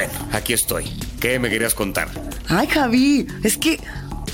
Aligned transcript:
Bueno, 0.00 0.28
aquí 0.32 0.54
estoy. 0.54 0.90
¿Qué 1.20 1.38
me 1.38 1.50
querías 1.50 1.74
contar? 1.74 2.08
Ay, 2.48 2.66
Javi, 2.68 3.26
es 3.42 3.58
que 3.58 3.78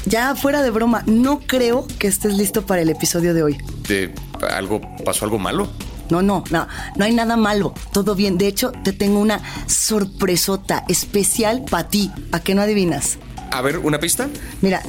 ya 0.04 0.37
fuera 0.37 0.62
de 0.62 0.71
broma, 0.71 1.03
no 1.06 1.40
creo 1.40 1.88
que 1.99 2.06
estés 2.06 2.35
listo 2.35 2.65
para 2.65 2.83
el 2.83 2.88
episodio 2.88 3.35
de 3.35 3.42
hoy. 3.42 3.58
¿De 3.88 4.15
algo 4.49 4.81
pasó 5.04 5.24
algo 5.24 5.40
malo? 5.40 5.69
No, 6.08 6.22
no, 6.22 6.44
no, 6.51 6.69
no 6.94 7.04
hay 7.04 7.13
nada 7.13 7.37
malo, 7.37 7.74
todo 7.92 8.15
bien. 8.15 8.38
De 8.38 8.47
hecho, 8.47 8.71
te 8.71 8.92
tengo 8.92 9.19
una 9.19 9.40
sorpresota 9.67 10.85
especial 10.88 11.65
para 11.69 11.88
ti. 11.88 12.12
¿A 12.30 12.38
qué 12.38 12.54
no 12.54 12.62
adivinas? 12.62 13.19
A 13.51 13.60
ver, 13.60 13.78
¿una 13.78 13.98
pista? 13.98 14.28
Mira, 14.60 14.83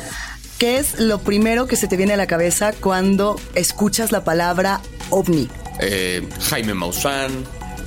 ¿qué 0.59 0.77
es 0.77 0.99
lo 0.99 1.17
primero 1.21 1.65
que 1.65 1.75
se 1.75 1.87
te 1.87 1.97
viene 1.97 2.13
a 2.13 2.17
la 2.17 2.27
cabeza 2.27 2.71
cuando 2.71 3.41
escuchas 3.55 4.11
la 4.11 4.23
palabra 4.23 4.81
ovni? 5.09 5.49
Eh, 5.79 6.29
Jaime 6.51 6.75
Maussan, 6.75 7.31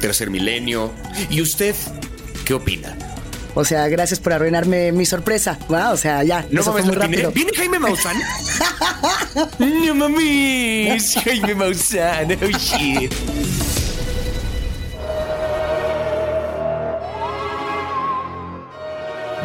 Tercer 0.01 0.29
Milenio. 0.29 0.91
¿Y 1.31 1.41
usted 1.41 1.77
qué 2.45 2.55
opina? 2.55 2.97
O 3.55 3.65
sea, 3.65 3.89
gracias 3.89 4.21
por 4.21 4.33
arruinarme 4.33 4.93
mi 4.93 5.05
sorpresa. 5.05 5.59
Wow, 5.69 5.93
o 5.93 5.97
sea, 5.97 6.23
ya. 6.23 6.47
No 6.51 6.61
eso 6.61 6.73
fue 6.73 6.83
mames, 6.83 6.97
rápido. 6.97 7.33
¿Viene 7.33 7.53
Jaime 7.57 7.79
Maussan? 7.79 8.17
no 9.59 9.95
mames, 9.95 11.15
Jaime 11.25 11.55
Maussan, 11.55 12.39
oh 12.43 12.59
shit. 12.59 13.13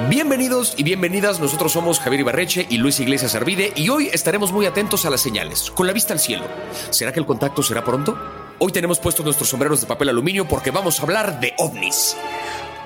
Bienvenidos 0.10 0.76
y 0.78 0.84
bienvenidas, 0.84 1.40
nosotros 1.40 1.72
somos 1.72 2.00
Javier 2.00 2.20
Ibarreche 2.20 2.68
y 2.70 2.78
Luis 2.78 3.00
Iglesias 3.00 3.34
Arvide 3.34 3.74
y 3.76 3.90
hoy 3.90 4.10
estaremos 4.14 4.52
muy 4.52 4.66
atentos 4.68 5.06
a 5.06 5.10
las 5.10 5.22
señales, 5.22 5.72
con 5.72 5.88
la 5.88 5.94
vista 5.94 6.14
al 6.14 6.20
cielo. 6.20 6.44
¿Será 6.92 7.12
que 7.12 7.20
el 7.20 7.26
contacto 7.26 7.64
será 7.64 7.84
pronto? 7.84 8.16
Hoy 8.60 8.72
tenemos 8.72 9.00
puestos 9.00 9.26
nuestros 9.26 9.50
sombreros 9.50 9.82
de 9.82 9.88
papel 9.88 10.10
aluminio 10.10 10.48
porque 10.48 10.70
vamos 10.70 11.00
a 11.00 11.04
hablar 11.04 11.40
de 11.40 11.54
ovnis. 11.58 12.16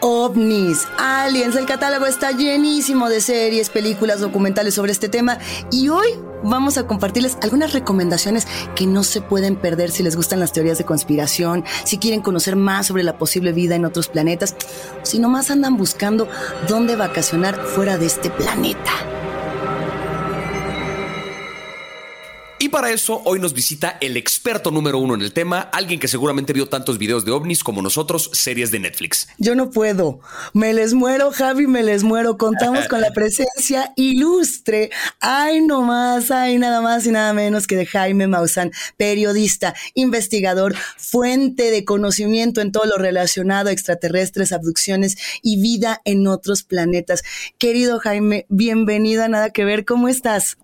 OVNIs, 0.02 0.88
aliens, 0.98 1.56
el 1.56 1.66
catálogo 1.66 2.06
está 2.06 2.32
llenísimo 2.32 3.10
de 3.10 3.22
series, 3.22 3.70
películas, 3.70 4.20
documentales 4.20 4.74
sobre 4.76 4.92
este 4.92 5.10
tema 5.10 5.40
y 5.72 5.90
hoy 5.90 6.08
vamos 6.44 6.78
a 6.78 6.88
compartirles 6.88 7.38
algunas 7.42 7.74
recomendaciones 7.74 8.48
que 8.76 8.88
no 8.88 9.04
se 9.04 9.22
pueden 9.22 9.56
perder 9.56 9.92
si 9.92 10.04
les 10.04 10.16
gustan 10.16 10.40
las 10.40 10.54
teorías 10.54 10.78
de 10.78 10.86
conspiración, 10.86 11.66
si 11.84 11.98
quieren 11.98 12.22
conocer 12.22 12.56
más 12.56 12.88
sobre 12.88 13.04
la 13.04 13.18
posible 13.18 13.52
vida 13.52 13.76
en 13.76 13.86
otros 13.86 14.08
planetas, 14.08 14.56
si 15.04 15.20
nomás 15.20 15.52
andan 15.52 15.78
buscando 15.78 16.28
dónde 16.68 16.96
vacacionar 16.96 17.58
fuera 17.58 17.98
de 17.98 18.06
este 18.06 18.30
planeta. 18.30 19.19
Y 22.62 22.68
para 22.68 22.92
eso, 22.92 23.22
hoy 23.24 23.40
nos 23.40 23.54
visita 23.54 23.98
el 24.02 24.18
experto 24.18 24.70
número 24.70 25.00
uno 25.00 25.16
en 25.16 25.22
el 25.22 25.32
tema, 25.32 25.62
alguien 25.72 25.98
que 25.98 26.10
seguramente 26.10 26.52
vio 26.52 26.68
tantos 26.68 26.98
videos 26.98 27.24
de 27.24 27.32
ovnis 27.32 27.64
como 27.64 27.82
nosotros, 27.82 28.30
series 28.34 28.70
de 28.70 28.80
Netflix. 28.80 29.30
Yo 29.38 29.56
no 29.56 29.70
puedo. 29.70 30.20
Me 30.52 30.74
les 30.74 30.94
muero, 30.94 31.32
Javi, 31.32 31.68
me 31.68 31.84
les 31.84 32.04
muero. 32.04 32.38
Contamos 32.38 32.90
con 32.90 33.00
la 33.00 33.12
presencia 33.16 33.94
ilustre. 33.96 34.90
Ay, 35.22 35.62
no 35.62 35.84
más, 35.84 36.32
ay, 36.32 36.58
nada 36.58 36.82
más 36.82 37.06
y 37.06 37.12
nada 37.12 37.32
menos 37.32 37.66
que 37.66 37.78
de 37.78 37.86
Jaime 37.86 38.28
Maussan, 38.28 38.74
periodista, 38.98 39.74
investigador, 39.94 40.76
fuente 40.98 41.72
de 41.72 41.86
conocimiento 41.86 42.60
en 42.60 42.74
todo 42.74 42.84
lo 42.88 42.98
relacionado 42.98 43.70
a 43.70 43.72
extraterrestres, 43.72 44.52
abducciones 44.52 45.18
y 45.42 45.62
vida 45.62 46.02
en 46.04 46.28
otros 46.28 46.64
planetas. 46.64 47.24
Querido 47.58 48.00
Jaime, 48.00 48.46
bienvenido 48.50 49.24
a 49.24 49.30
Nada 49.30 49.52
que 49.52 49.64
Ver. 49.64 49.86
¿Cómo 49.86 50.10
estás? 50.10 50.58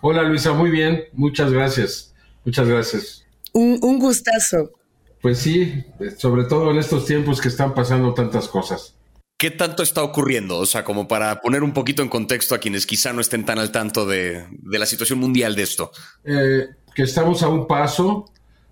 Hola 0.00 0.22
Luisa, 0.22 0.52
muy 0.52 0.70
bien, 0.70 1.04
muchas 1.12 1.52
gracias, 1.52 2.14
muchas 2.44 2.68
gracias. 2.68 3.24
Un, 3.52 3.78
un 3.82 3.98
gustazo. 3.98 4.72
Pues 5.20 5.38
sí, 5.38 5.84
sobre 6.16 6.44
todo 6.44 6.70
en 6.70 6.78
estos 6.78 7.04
tiempos 7.04 7.40
que 7.40 7.48
están 7.48 7.74
pasando 7.74 8.14
tantas 8.14 8.48
cosas. 8.48 8.94
¿Qué 9.36 9.50
tanto 9.50 9.82
está 9.82 10.02
ocurriendo? 10.02 10.58
O 10.58 10.66
sea, 10.66 10.84
como 10.84 11.08
para 11.08 11.40
poner 11.40 11.62
un 11.62 11.72
poquito 11.72 12.02
en 12.02 12.08
contexto 12.08 12.54
a 12.54 12.58
quienes 12.58 12.86
quizá 12.86 13.12
no 13.12 13.22
estén 13.22 13.44
tan 13.44 13.58
al 13.58 13.72
tanto 13.72 14.04
de, 14.06 14.46
de 14.50 14.78
la 14.78 14.84
situación 14.84 15.18
mundial 15.18 15.56
de 15.56 15.62
esto. 15.62 15.90
Eh, 16.24 16.68
que 16.94 17.02
estamos 17.02 17.42
a 17.42 17.48
un 17.48 17.66
paso 17.66 18.26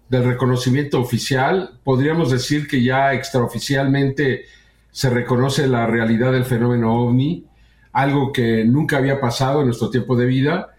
del 0.09 0.25
reconocimiento 0.25 1.01
oficial, 1.01 1.79
podríamos 1.85 2.31
decir 2.31 2.67
que 2.67 2.83
ya 2.83 3.15
extraoficialmente 3.15 4.45
se 4.91 5.11
reconoce 5.11 5.67
la 5.69 5.87
realidad 5.87 6.33
del 6.33 6.45
fenómeno 6.45 7.03
ovni, 7.03 7.47
algo 7.93 8.33
que 8.33 8.65
nunca 8.65 8.99
había 8.99 9.21
pasado 9.21 9.61
en 9.61 9.67
nuestro 9.67 9.91
tiempo 9.91 10.17
de 10.17 10.27
vida. 10.27 10.75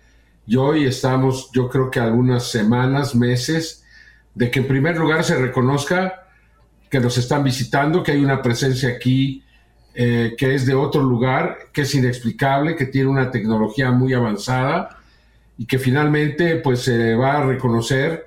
Y 0.49 0.55
hoy 0.55 0.85
estamos, 0.85 1.51
yo 1.53 1.69
creo 1.69 1.91
que 1.91 1.99
algunas 1.99 2.49
semanas, 2.49 3.13
meses, 3.13 3.85
de 4.33 4.49
que 4.49 4.61
en 4.61 4.67
primer 4.67 4.97
lugar 4.97 5.23
se 5.23 5.35
reconozca 5.35 6.25
que 6.89 6.99
nos 6.99 7.19
están 7.19 7.43
visitando, 7.43 8.01
que 8.01 8.13
hay 8.13 8.23
una 8.23 8.41
presencia 8.41 8.89
aquí 8.89 9.43
eh, 9.93 10.33
que 10.35 10.55
es 10.55 10.65
de 10.65 10.73
otro 10.73 11.03
lugar, 11.03 11.55
que 11.71 11.81
es 11.81 11.93
inexplicable, 11.93 12.75
que 12.75 12.87
tiene 12.87 13.09
una 13.09 13.29
tecnología 13.29 13.91
muy 13.91 14.15
avanzada 14.15 14.97
y 15.55 15.67
que 15.67 15.77
finalmente 15.77 16.55
pues 16.55 16.79
se 16.79 17.13
va 17.13 17.37
a 17.37 17.45
reconocer 17.45 18.25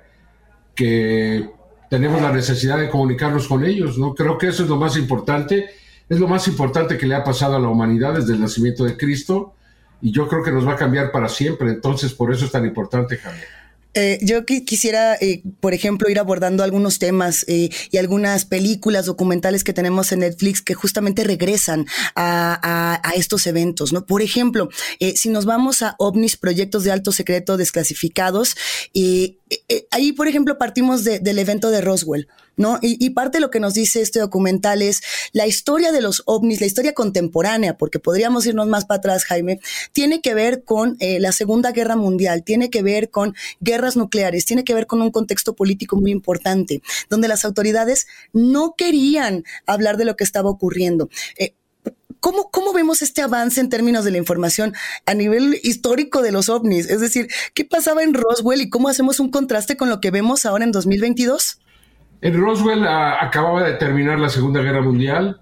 que 0.73 1.49
tenemos 1.89 2.21
la 2.21 2.31
necesidad 2.31 2.77
de 2.77 2.89
comunicarnos 2.89 3.49
con 3.49 3.65
ellos, 3.65 3.97
¿no? 3.97 4.15
Creo 4.15 4.37
que 4.37 4.47
eso 4.47 4.63
es 4.63 4.69
lo 4.69 4.77
más 4.77 4.95
importante, 4.95 5.71
es 6.07 6.19
lo 6.21 6.29
más 6.29 6.47
importante 6.47 6.97
que 6.97 7.05
le 7.05 7.15
ha 7.15 7.23
pasado 7.25 7.57
a 7.57 7.59
la 7.59 7.67
humanidad 7.67 8.13
desde 8.13 8.31
el 8.31 8.39
nacimiento 8.39 8.85
de 8.85 8.95
Cristo 8.95 9.55
y 10.03 10.11
yo 10.11 10.27
creo 10.27 10.43
que 10.43 10.51
nos 10.51 10.67
va 10.67 10.73
a 10.73 10.75
cambiar 10.75 11.11
para 11.11 11.29
siempre, 11.29 11.69
entonces 11.69 12.13
por 12.13 12.29
eso 12.31 12.43
es 12.43 12.51
tan 12.51 12.65
importante, 12.65 13.17
Javier. 13.17 13.47
Eh, 13.95 14.17
yo 14.21 14.43
qui- 14.45 14.65
quisiera, 14.65 15.15
eh, 15.15 15.43
por 15.59 15.73
ejemplo, 15.73 16.09
ir 16.09 16.17
abordando 16.17 16.63
algunos 16.63 16.97
temas 16.97 17.45
eh, 17.47 17.69
y 17.91 17.97
algunas 17.97 18.45
películas 18.45 19.05
documentales 19.05 19.63
que 19.63 19.71
tenemos 19.73 20.11
en 20.11 20.19
Netflix 20.19 20.61
que 20.61 20.73
justamente 20.73 21.23
regresan 21.23 21.85
a, 22.15 22.99
estos 23.15 23.45
eventos, 23.45 23.93
¿no? 23.93 24.05
Por 24.05 24.21
ejemplo, 24.23 24.69
si 25.15 25.29
nos 25.29 25.45
vamos 25.45 25.83
a 25.83 25.95
ovnis, 25.99 26.35
proyectos 26.35 26.83
de 26.83 26.91
alto 26.91 27.11
secreto 27.11 27.57
desclasificados, 27.57 28.55
ahí, 29.91 30.11
por 30.13 30.27
ejemplo, 30.27 30.57
partimos 30.57 31.03
de- 31.03 31.19
del 31.19 31.37
evento 31.37 31.69
de 31.69 31.81
Roswell, 31.81 32.27
¿no? 32.57 32.79
Y, 32.81 33.03
y 33.03 33.11
parte 33.11 33.37
de 33.37 33.41
lo 33.41 33.51
que 33.51 33.59
nos 33.59 33.73
dice 33.75 34.01
este 34.01 34.19
documental 34.19 34.81
es 34.81 35.01
la 35.31 35.45
historia 35.47 35.91
de 35.91 36.01
los 36.01 36.23
ovnis, 36.25 36.59
la 36.59 36.67
historia 36.67 36.93
contemporánea, 36.93 37.77
porque 37.77 37.99
podríamos 37.99 38.45
irnos 38.47 38.67
más 38.67 38.85
para 38.85 38.97
atrás, 38.99 39.25
Jaime, 39.25 39.59
tiene 39.91 40.21
que 40.21 40.33
ver 40.33 40.63
con 40.63 40.97
la 40.99 41.31
Segunda 41.31 41.71
Guerra 41.71 41.95
Mundial, 41.95 42.43
tiene 42.43 42.69
que 42.69 42.81
ver 42.81 43.09
con 43.11 43.35
nucleares, 43.95 44.45
tiene 44.45 44.63
que 44.63 44.73
ver 44.73 44.87
con 44.87 45.01
un 45.01 45.11
contexto 45.11 45.55
político 45.55 45.95
muy 45.95 46.11
importante, 46.11 46.81
donde 47.09 47.27
las 47.27 47.45
autoridades 47.45 48.07
no 48.31 48.75
querían 48.77 49.43
hablar 49.65 49.97
de 49.97 50.05
lo 50.05 50.15
que 50.15 50.23
estaba 50.23 50.49
ocurriendo. 50.49 51.09
Eh, 51.37 51.53
¿Cómo, 52.19 52.49
¿Cómo 52.51 52.71
vemos 52.71 53.01
este 53.01 53.21
avance 53.21 53.59
en 53.59 53.67
términos 53.67 54.05
de 54.05 54.11
la 54.11 54.17
información 54.17 54.73
a 55.05 55.13
nivel 55.13 55.59
histórico 55.61 56.21
de 56.21 56.31
los 56.31 56.47
ovnis? 56.47 56.89
Es 56.89 57.01
decir, 57.01 57.27
¿qué 57.53 57.65
pasaba 57.65 58.01
en 58.01 58.13
Roswell 58.13 58.61
y 58.61 58.69
cómo 58.69 58.87
hacemos 58.87 59.19
un 59.19 59.29
contraste 59.29 59.75
con 59.75 59.89
lo 59.89 59.99
que 59.99 60.09
vemos 60.09 60.45
ahora 60.45 60.63
en 60.63 60.71
2022? 60.71 61.59
En 62.21 62.39
Roswell 62.39 62.87
ah, 62.87 63.17
acababa 63.19 63.63
de 63.63 63.73
terminar 63.73 64.19
la 64.19 64.29
Segunda 64.29 64.61
Guerra 64.61 64.81
Mundial, 64.81 65.41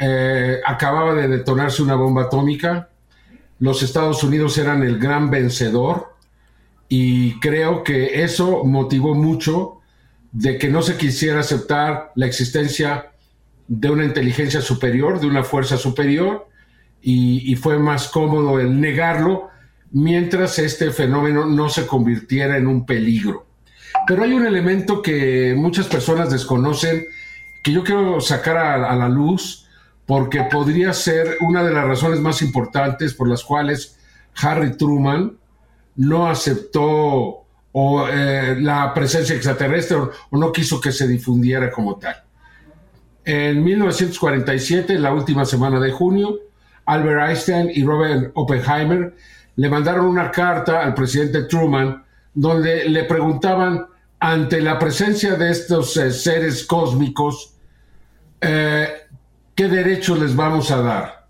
eh, 0.00 0.60
acababa 0.66 1.14
de 1.14 1.28
detonarse 1.28 1.80
una 1.80 1.94
bomba 1.94 2.22
atómica, 2.22 2.88
los 3.60 3.82
Estados 3.84 4.24
Unidos 4.24 4.58
eran 4.58 4.82
el 4.82 4.98
gran 4.98 5.30
vencedor 5.30 6.09
y 6.92 7.38
creo 7.38 7.84
que 7.84 8.24
eso 8.24 8.64
motivó 8.64 9.14
mucho 9.14 9.78
de 10.32 10.58
que 10.58 10.68
no 10.68 10.82
se 10.82 10.96
quisiera 10.96 11.38
aceptar 11.38 12.10
la 12.16 12.26
existencia 12.26 13.12
de 13.68 13.90
una 13.90 14.04
inteligencia 14.04 14.60
superior, 14.60 15.20
de 15.20 15.28
una 15.28 15.44
fuerza 15.44 15.76
superior, 15.76 16.48
y, 17.00 17.54
fue 17.54 17.78
más 17.78 18.08
cómodo 18.08 18.58
el 18.58 18.78
negarlo 18.80 19.48
mientras 19.92 20.58
este 20.58 20.90
fenómeno 20.90 21.46
no 21.46 21.68
se 21.68 21.86
convirtiera 21.86 22.56
en 22.56 22.66
un 22.66 22.84
peligro. 22.84 23.46
Pero 24.08 24.24
hay 24.24 24.32
un 24.32 24.44
elemento 24.44 25.00
que 25.00 25.54
muchas 25.56 25.86
personas 25.86 26.28
desconocen, 26.28 27.06
que 27.62 27.72
yo 27.72 27.84
quiero 27.84 28.20
sacar 28.20 28.56
a 28.58 28.96
la 28.96 29.08
luz, 29.08 29.68
porque 30.06 30.42
podría 30.50 30.92
ser 30.92 31.36
una 31.40 31.62
de 31.62 31.72
las 31.72 31.84
razones 31.84 32.18
más 32.18 32.42
importantes 32.42 33.14
por 33.14 33.28
las 33.28 33.44
cuales 33.44 33.96
Harry 34.42 34.76
Truman 34.76 35.39
no 36.00 36.28
aceptó 36.28 37.44
o, 37.72 38.08
eh, 38.08 38.56
la 38.58 38.92
presencia 38.94 39.34
extraterrestre 39.34 39.98
o, 39.98 40.10
no 40.32 40.50
quiso 40.50 40.80
que 40.80 40.92
se 40.92 41.06
difundiera 41.06 41.70
como 41.70 41.96
tal. 41.96 42.16
En 43.22 43.62
1947, 43.62 44.98
la 44.98 45.12
última 45.12 45.44
semana 45.44 45.78
de 45.78 45.92
junio, 45.92 46.38
Albert 46.86 47.28
Einstein 47.28 47.70
y 47.74 47.84
Robert 47.84 48.32
Oppenheimer 48.34 49.14
le 49.56 49.68
mandaron 49.68 50.06
una 50.06 50.30
carta 50.30 50.82
al 50.82 50.94
presidente 50.94 51.42
Truman 51.42 52.02
donde 52.32 52.88
le 52.88 53.04
preguntaban 53.04 53.84
ante 54.18 54.62
la 54.62 54.78
presencia 54.78 55.34
de 55.34 55.50
estos 55.50 55.96
eh, 55.98 56.12
seres 56.12 56.64
cósmicos, 56.64 57.56
eh, 58.40 58.88
¿qué 59.54 59.68
derechos 59.68 60.18
les 60.18 60.34
vamos 60.34 60.70
a 60.70 60.80
dar? 60.80 61.26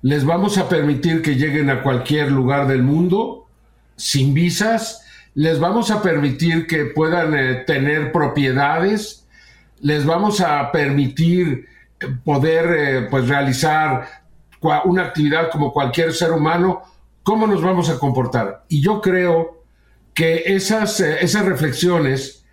¿Les 0.00 0.24
vamos 0.24 0.56
a 0.56 0.70
permitir 0.70 1.20
que 1.20 1.36
lleguen 1.36 1.68
a 1.68 1.82
cualquier 1.82 2.32
lugar 2.32 2.66
del 2.66 2.82
mundo 2.82 3.45
sin 3.96 4.34
visas? 4.34 5.02
¿Les 5.34 5.58
vamos 5.58 5.90
a 5.90 6.02
permitir 6.02 6.66
que 6.66 6.86
puedan 6.86 7.34
eh, 7.34 7.64
tener 7.66 8.12
propiedades? 8.12 9.26
¿Les 9.80 10.06
vamos 10.06 10.40
a 10.40 10.70
permitir 10.72 11.66
poder 12.24 12.74
eh, 12.78 13.08
pues 13.10 13.28
realizar 13.28 14.06
una 14.84 15.02
actividad 15.02 15.50
como 15.50 15.72
cualquier 15.72 16.12
ser 16.12 16.32
humano, 16.32 16.82
¿cómo 17.22 17.46
nos 17.46 17.62
vamos 17.62 17.88
a 17.88 17.98
comportar? 17.98 18.64
Y 18.68 18.82
yo 18.82 19.00
creo 19.00 19.62
que 20.14 20.42
esas, 20.46 21.00
eh, 21.00 21.18
esas 21.20 21.44
reflexiones 21.44 22.44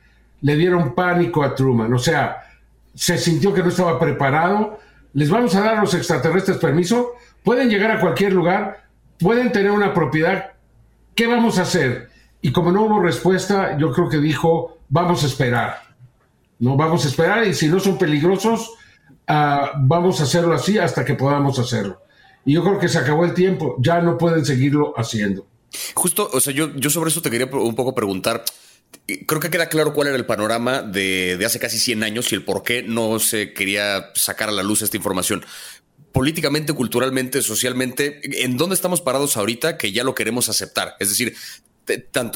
le 0.42 0.56
dieron 0.56 0.94
pánico 0.94 1.44
a 1.44 1.56
Truman, 1.56 1.94
o 1.94 1.98
sea, 1.98 2.44
se 2.94 3.18
sintió 3.18 3.54
que 3.54 3.64
no 3.64 3.70
estaba 3.70 4.00
preparado, 4.00 4.80
les 5.14 5.30
vamos 5.30 5.56
a 5.56 5.62
dar 5.62 5.78
a 5.78 5.82
los 5.82 5.94
extraterrestres 5.94 6.58
permiso, 6.58 7.14
pueden 7.44 7.70
llegar 7.70 7.92
a 7.92 8.00
cualquier 8.00 8.34
lugar, 8.34 8.86
pueden 9.20 9.52
tener 9.52 9.72
una 9.72 9.94
propiedad, 9.94 10.53
¿qué 11.16 11.28
vamos 11.28 11.58
a 11.58 11.64
hacer? 11.64 12.10
Y 12.42 12.52
como 12.52 12.72
no 12.72 12.84
hubo 12.84 13.00
respuesta, 13.00 13.78
yo 13.78 13.92
creo 13.92 14.10
que 14.10 14.18
dijo, 14.18 14.80
vamos 14.90 15.24
a 15.24 15.28
esperar, 15.28 15.96
¿no? 16.60 16.76
Vamos 16.76 17.06
a 17.06 17.08
esperar 17.08 17.48
y 17.48 17.54
si 17.54 17.68
no 17.68 17.80
son 17.80 17.98
peligrosos, 17.98 18.72
uh, 19.30 19.68
vamos 19.80 20.20
a 20.20 20.24
hacerlo 20.24 20.54
así 20.54 20.78
hasta 20.78 21.06
que 21.06 21.16
podamos 21.16 21.58
hacerlo. 21.60 22.02
Y 22.46 22.54
yo 22.54 22.64
creo 22.64 22.80
que 22.80 22.90
se 22.90 22.98
acabó 22.98 23.24
el 23.24 23.34
tiempo, 23.34 23.78
ya 23.80 24.02
no 24.02 24.18
pueden 24.18 24.44
seguirlo 24.46 24.94
haciendo. 24.98 25.48
Justo, 25.94 26.30
o 26.32 26.40
sea, 26.40 26.54
yo, 26.54 26.70
sobre 26.90 27.10
eso 27.10 27.22
te 27.22 27.32
quería 27.32 27.48
un 27.48 27.76
poco 27.76 27.96
preguntar. 27.96 28.44
Creo 29.26 29.40
que 29.40 29.50
queda 29.50 29.70
claro 29.70 29.94
cuál 29.94 30.10
era 30.10 30.18
el 30.18 30.26
panorama 30.26 30.82
de, 30.82 31.38
de 31.38 31.46
hace 31.46 31.60
casi 31.60 31.80
100 31.80 32.04
años 32.04 32.32
y 32.32 32.36
el 32.36 32.46
por 32.46 32.64
qué 32.64 32.84
no 32.84 33.18
se 33.20 33.54
quería 33.54 34.12
sacar 34.14 34.50
a 34.50 34.52
la 34.52 34.64
luz 34.64 34.82
esta 34.82 34.98
información 34.98 35.44
políticamente, 36.14 36.74
culturalmente, 36.74 37.42
socialmente, 37.42 38.22
¿en 38.46 38.56
dónde 38.56 38.76
estamos 38.76 39.02
parados 39.02 39.36
ahorita 39.36 39.78
que 39.78 39.92
ya 39.92 40.04
lo 40.04 40.16
queremos 40.16 40.48
aceptar? 40.48 40.96
Es 41.00 41.10
decir, 41.10 41.36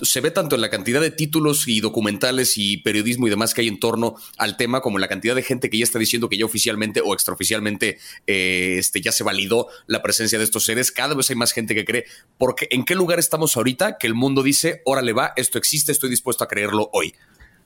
se 0.02 0.20
ve 0.20 0.32
tanto 0.32 0.56
en 0.56 0.62
la 0.62 0.70
cantidad 0.70 1.00
de 1.00 1.12
títulos 1.12 1.68
y 1.68 1.80
documentales 1.80 2.58
y 2.58 2.78
periodismo 2.78 3.28
y 3.28 3.30
demás 3.30 3.54
que 3.54 3.62
hay 3.62 3.68
en 3.68 3.80
torno 3.80 4.16
al 4.38 4.58
tema, 4.58 4.82
como 4.82 4.98
en 4.98 5.02
la 5.02 5.08
cantidad 5.08 5.36
de 5.36 5.44
gente 5.44 5.70
que 5.70 5.78
ya 5.78 5.84
está 5.84 6.00
diciendo 6.00 6.28
que 6.28 6.38
ya 6.38 6.46
oficialmente 6.46 7.02
o 7.06 7.14
extraoficialmente 7.14 7.98
eh, 8.26 8.76
este, 8.80 9.00
ya 9.00 9.12
se 9.12 9.24
validó 9.24 9.68
la 9.86 10.02
presencia 10.02 10.38
de 10.38 10.44
estos 10.44 10.66
seres. 10.66 10.92
Cada 10.92 11.16
vez 11.16 11.30
hay 11.30 11.38
más 11.38 11.54
gente 11.54 11.76
que 11.76 11.86
cree. 11.86 12.06
Porque 12.38 12.68
¿en 12.72 12.84
qué 12.84 12.96
lugar 12.96 13.20
estamos 13.20 13.56
ahorita 13.56 13.98
que 13.98 14.08
el 14.08 14.16
mundo 14.16 14.44
dice, 14.44 14.82
órale 14.86 15.14
va, 15.14 15.34
esto 15.38 15.58
existe, 15.58 15.92
estoy 15.92 16.10
dispuesto 16.10 16.44
a 16.44 16.48
creerlo 16.48 16.90
hoy? 16.92 17.14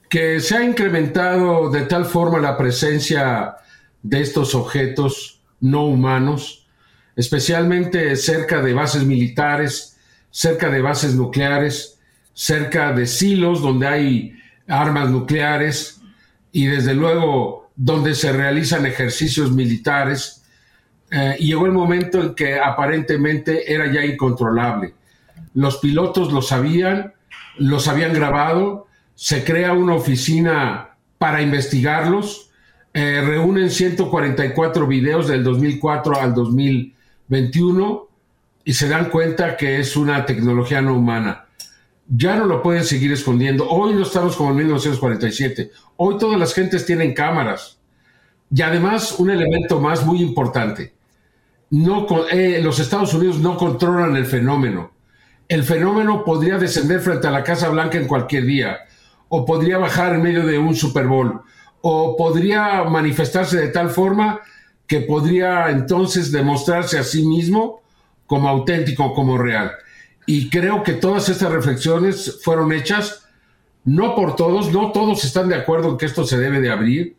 Que 0.08 0.40
se 0.40 0.56
ha 0.56 0.62
incrementado 0.62 1.70
de 1.70 1.82
tal 1.86 2.04
forma 2.04 2.38
la 2.38 2.56
presencia 2.56 3.56
de 4.02 4.20
estos 4.20 4.54
objetos 4.54 5.41
no 5.62 5.86
humanos, 5.86 6.66
especialmente 7.16 8.14
cerca 8.16 8.60
de 8.60 8.74
bases 8.74 9.04
militares, 9.04 9.96
cerca 10.30 10.68
de 10.68 10.82
bases 10.82 11.14
nucleares, 11.14 11.98
cerca 12.34 12.92
de 12.92 13.06
silos 13.06 13.62
donde 13.62 13.86
hay 13.86 14.32
armas 14.68 15.08
nucleares 15.08 16.00
y 16.50 16.66
desde 16.66 16.94
luego 16.94 17.70
donde 17.76 18.14
se 18.14 18.32
realizan 18.32 18.84
ejercicios 18.84 19.52
militares. 19.52 20.44
Eh, 21.10 21.36
y 21.38 21.46
llegó 21.48 21.66
el 21.66 21.72
momento 21.72 22.20
en 22.20 22.34
que 22.34 22.58
aparentemente 22.58 23.72
era 23.72 23.90
ya 23.90 24.04
incontrolable. 24.04 24.94
Los 25.54 25.78
pilotos 25.78 26.32
lo 26.32 26.42
sabían, 26.42 27.12
los 27.58 27.86
habían 27.88 28.14
grabado, 28.14 28.88
se 29.14 29.44
crea 29.44 29.74
una 29.74 29.94
oficina 29.94 30.96
para 31.18 31.42
investigarlos, 31.42 32.50
eh, 32.94 33.22
reúnen 33.24 33.70
144 33.70 34.86
videos 34.86 35.28
del 35.28 35.42
2004 35.42 36.20
al 36.20 36.34
2021 36.34 38.08
y 38.64 38.72
se 38.74 38.88
dan 38.88 39.10
cuenta 39.10 39.56
que 39.56 39.80
es 39.80 39.96
una 39.96 40.26
tecnología 40.26 40.82
no 40.82 40.94
humana. 40.96 41.46
Ya 42.08 42.36
no 42.36 42.44
lo 42.44 42.62
pueden 42.62 42.84
seguir 42.84 43.12
escondiendo. 43.12 43.68
Hoy 43.68 43.94
no 43.94 44.02
estamos 44.02 44.36
como 44.36 44.50
en 44.50 44.56
1947. 44.56 45.70
Hoy 45.96 46.18
todas 46.18 46.38
las 46.38 46.52
gentes 46.52 46.84
tienen 46.84 47.14
cámaras. 47.14 47.78
Y 48.54 48.60
además, 48.60 49.18
un 49.18 49.30
elemento 49.30 49.80
más 49.80 50.04
muy 50.04 50.20
importante. 50.20 50.92
No, 51.70 52.06
eh, 52.30 52.60
los 52.62 52.78
Estados 52.78 53.14
Unidos 53.14 53.38
no 53.38 53.56
controlan 53.56 54.14
el 54.16 54.26
fenómeno. 54.26 54.92
El 55.48 55.64
fenómeno 55.64 56.22
podría 56.24 56.58
descender 56.58 57.00
frente 57.00 57.28
a 57.28 57.30
la 57.30 57.42
Casa 57.42 57.70
Blanca 57.70 57.96
en 57.96 58.06
cualquier 58.06 58.44
día, 58.44 58.80
o 59.28 59.46
podría 59.46 59.78
bajar 59.78 60.14
en 60.14 60.22
medio 60.22 60.44
de 60.44 60.58
un 60.58 60.74
Super 60.74 61.06
Bowl, 61.06 61.40
o 61.82 62.16
podría 62.16 62.84
manifestarse 62.84 63.58
de 63.58 63.68
tal 63.68 63.90
forma 63.90 64.40
que 64.86 65.00
podría 65.00 65.70
entonces 65.70 66.32
demostrarse 66.32 66.98
a 66.98 67.04
sí 67.04 67.26
mismo 67.26 67.82
como 68.26 68.48
auténtico, 68.48 69.12
como 69.14 69.36
real. 69.36 69.72
Y 70.26 70.48
creo 70.48 70.82
que 70.82 70.94
todas 70.94 71.28
estas 71.28 71.50
reflexiones 71.50 72.40
fueron 72.42 72.72
hechas 72.72 73.26
no 73.84 74.14
por 74.14 74.36
todos, 74.36 74.72
no 74.72 74.92
todos 74.92 75.24
están 75.24 75.48
de 75.48 75.56
acuerdo 75.56 75.90
en 75.90 75.98
que 75.98 76.06
esto 76.06 76.24
se 76.24 76.38
debe 76.38 76.60
de 76.60 76.70
abrir, 76.70 77.16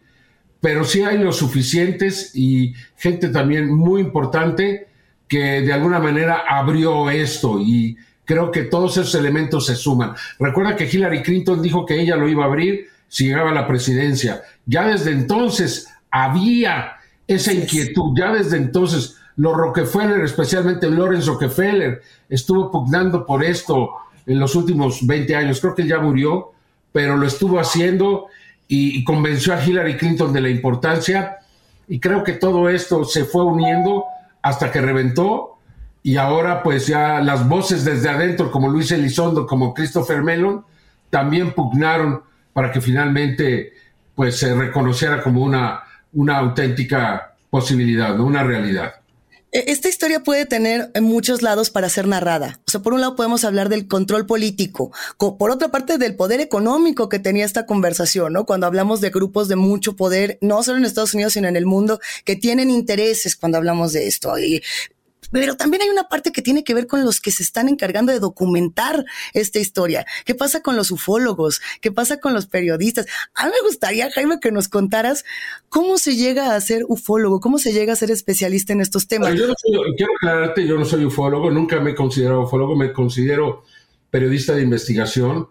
pero 0.61 0.85
sí 0.85 1.01
hay 1.01 1.17
los 1.17 1.37
suficientes 1.37 2.31
y 2.33 2.73
gente 2.95 3.27
también 3.29 3.73
muy 3.73 3.99
importante 3.99 4.87
que 5.27 5.61
de 5.61 5.73
alguna 5.73 5.99
manera 5.99 6.43
abrió 6.47 7.09
esto 7.09 7.59
y 7.59 7.97
creo 8.23 8.49
que 8.49 8.63
todos 8.63 8.95
esos 8.97 9.15
elementos 9.15 9.65
se 9.65 9.75
suman. 9.75 10.13
Recuerda 10.39 10.75
que 10.77 10.85
Hillary 10.85 11.21
Clinton 11.21 11.61
dijo 11.61 11.85
que 11.85 11.99
ella 11.99 12.15
lo 12.15 12.29
iba 12.29 12.43
a 12.43 12.47
abrir 12.47 12.92
si 13.13 13.27
llegaba 13.27 13.51
a 13.51 13.53
la 13.53 13.67
presidencia. 13.67 14.41
Ya 14.65 14.87
desde 14.87 15.11
entonces 15.11 15.87
había 16.09 16.93
esa 17.27 17.53
inquietud, 17.53 18.17
ya 18.17 18.33
desde 18.33 18.57
entonces 18.57 19.17
los 19.35 19.55
Rockefeller, 19.55 20.21
especialmente 20.21 20.89
Lawrence 20.89 21.27
Rockefeller, 21.27 22.01
estuvo 22.27 22.71
pugnando 22.71 23.23
por 23.23 23.43
esto 23.43 23.91
en 24.25 24.39
los 24.39 24.55
últimos 24.55 25.05
20 25.05 25.35
años. 25.35 25.61
Creo 25.61 25.75
que 25.75 25.83
él 25.83 25.89
ya 25.89 25.99
murió, 25.99 26.53
pero 26.91 27.15
lo 27.15 27.27
estuvo 27.27 27.59
haciendo 27.59 28.29
y, 28.67 29.03
convenció 29.03 29.53
a 29.53 29.63
Hillary 29.63 29.95
Clinton 29.95 30.33
de 30.33 30.41
la 30.41 30.49
importancia. 30.49 31.37
Y 31.87 31.99
creo 31.99 32.23
que 32.23 32.33
todo 32.33 32.67
esto 32.67 33.05
se 33.05 33.25
fue 33.25 33.45
uniendo 33.45 34.05
hasta 34.41 34.71
que 34.71 34.81
reventó. 34.81 35.59
Y 36.01 36.17
ahora, 36.17 36.63
pues 36.63 36.87
ya 36.87 37.19
las 37.19 37.47
voces 37.47 37.85
desde 37.85 38.09
adentro, 38.09 38.49
como 38.49 38.69
Luis 38.69 38.91
Elizondo, 38.91 39.45
como 39.45 39.71
Christopher 39.71 40.23
Mellon, 40.23 40.65
también 41.11 41.53
pugnaron 41.53 42.23
para 42.53 42.71
que 42.71 42.81
finalmente 42.81 43.73
pues 44.15 44.37
se 44.37 44.53
reconociera 44.53 45.21
como 45.21 45.41
una, 45.41 45.83
una 46.13 46.37
auténtica 46.37 47.33
posibilidad, 47.49 48.15
¿no? 48.15 48.25
una 48.25 48.43
realidad. 48.43 48.93
E, 49.53 49.71
esta 49.71 49.87
historia 49.87 50.21
puede 50.21 50.45
tener 50.45 50.91
muchos 50.99 51.41
lados 51.41 51.69
para 51.69 51.87
ser 51.87 52.07
narrada. 52.07 52.59
O 52.67 52.71
sea, 52.71 52.81
por 52.81 52.93
un 52.93 53.01
lado 53.01 53.15
podemos 53.15 53.43
hablar 53.45 53.69
del 53.69 53.87
control 53.87 54.25
político, 54.25 54.91
por 55.17 55.51
otra 55.51 55.69
parte 55.69 55.97
del 55.97 56.15
poder 56.15 56.41
económico 56.41 57.07
que 57.07 57.19
tenía 57.19 57.45
esta 57.45 57.65
conversación, 57.65 58.33
¿no? 58.33 58.45
Cuando 58.45 58.65
hablamos 58.65 58.99
de 58.99 59.11
grupos 59.11 59.47
de 59.47 59.55
mucho 59.55 59.95
poder, 59.95 60.39
no 60.41 60.63
solo 60.63 60.79
en 60.79 60.85
Estados 60.85 61.13
Unidos, 61.13 61.33
sino 61.33 61.47
en 61.47 61.55
el 61.55 61.67
mundo, 61.67 61.99
que 62.25 62.35
tienen 62.35 62.71
intereses 62.71 63.35
cuando 63.35 63.59
hablamos 63.59 63.93
de 63.93 64.07
esto. 64.07 64.33
Pero 65.33 65.55
también 65.55 65.81
hay 65.81 65.89
una 65.89 66.03
parte 66.03 66.31
que 66.31 66.43
tiene 66.43 66.63
que 66.63 66.75
ver 66.75 66.85
con 66.85 67.03
los 67.03 67.19
que 67.19 67.31
se 67.31 67.41
están 67.41 67.67
encargando 67.67 68.11
de 68.11 68.19
documentar 68.19 69.03
esta 69.33 69.57
historia. 69.57 70.05
¿Qué 70.25 70.35
pasa 70.35 70.61
con 70.61 70.75
los 70.75 70.91
ufólogos? 70.91 71.59
¿Qué 71.81 71.91
pasa 71.91 72.19
con 72.19 72.35
los 72.35 72.45
periodistas? 72.45 73.07
A 73.33 73.47
mí 73.47 73.51
me 73.51 73.67
gustaría, 73.67 74.11
Jaime, 74.11 74.39
que 74.39 74.51
nos 74.51 74.67
contaras 74.67 75.25
cómo 75.69 75.97
se 75.97 76.15
llega 76.15 76.55
a 76.55 76.61
ser 76.61 76.85
ufólogo, 76.87 77.39
cómo 77.39 77.57
se 77.57 77.73
llega 77.73 77.93
a 77.93 77.95
ser 77.95 78.11
especialista 78.11 78.73
en 78.73 78.81
estos 78.81 79.07
temas. 79.07 79.33
Yo 79.33 79.51
quiero 79.97 80.11
aclararte, 80.17 80.67
yo 80.67 80.77
no 80.77 80.85
soy 80.85 81.05
ufólogo, 81.05 81.49
nunca 81.49 81.79
me 81.79 81.91
he 81.91 81.95
considerado 81.95 82.43
ufólogo, 82.43 82.75
me 82.75 82.93
considero 82.93 83.63
periodista 84.11 84.53
de 84.53 84.61
investigación. 84.61 85.49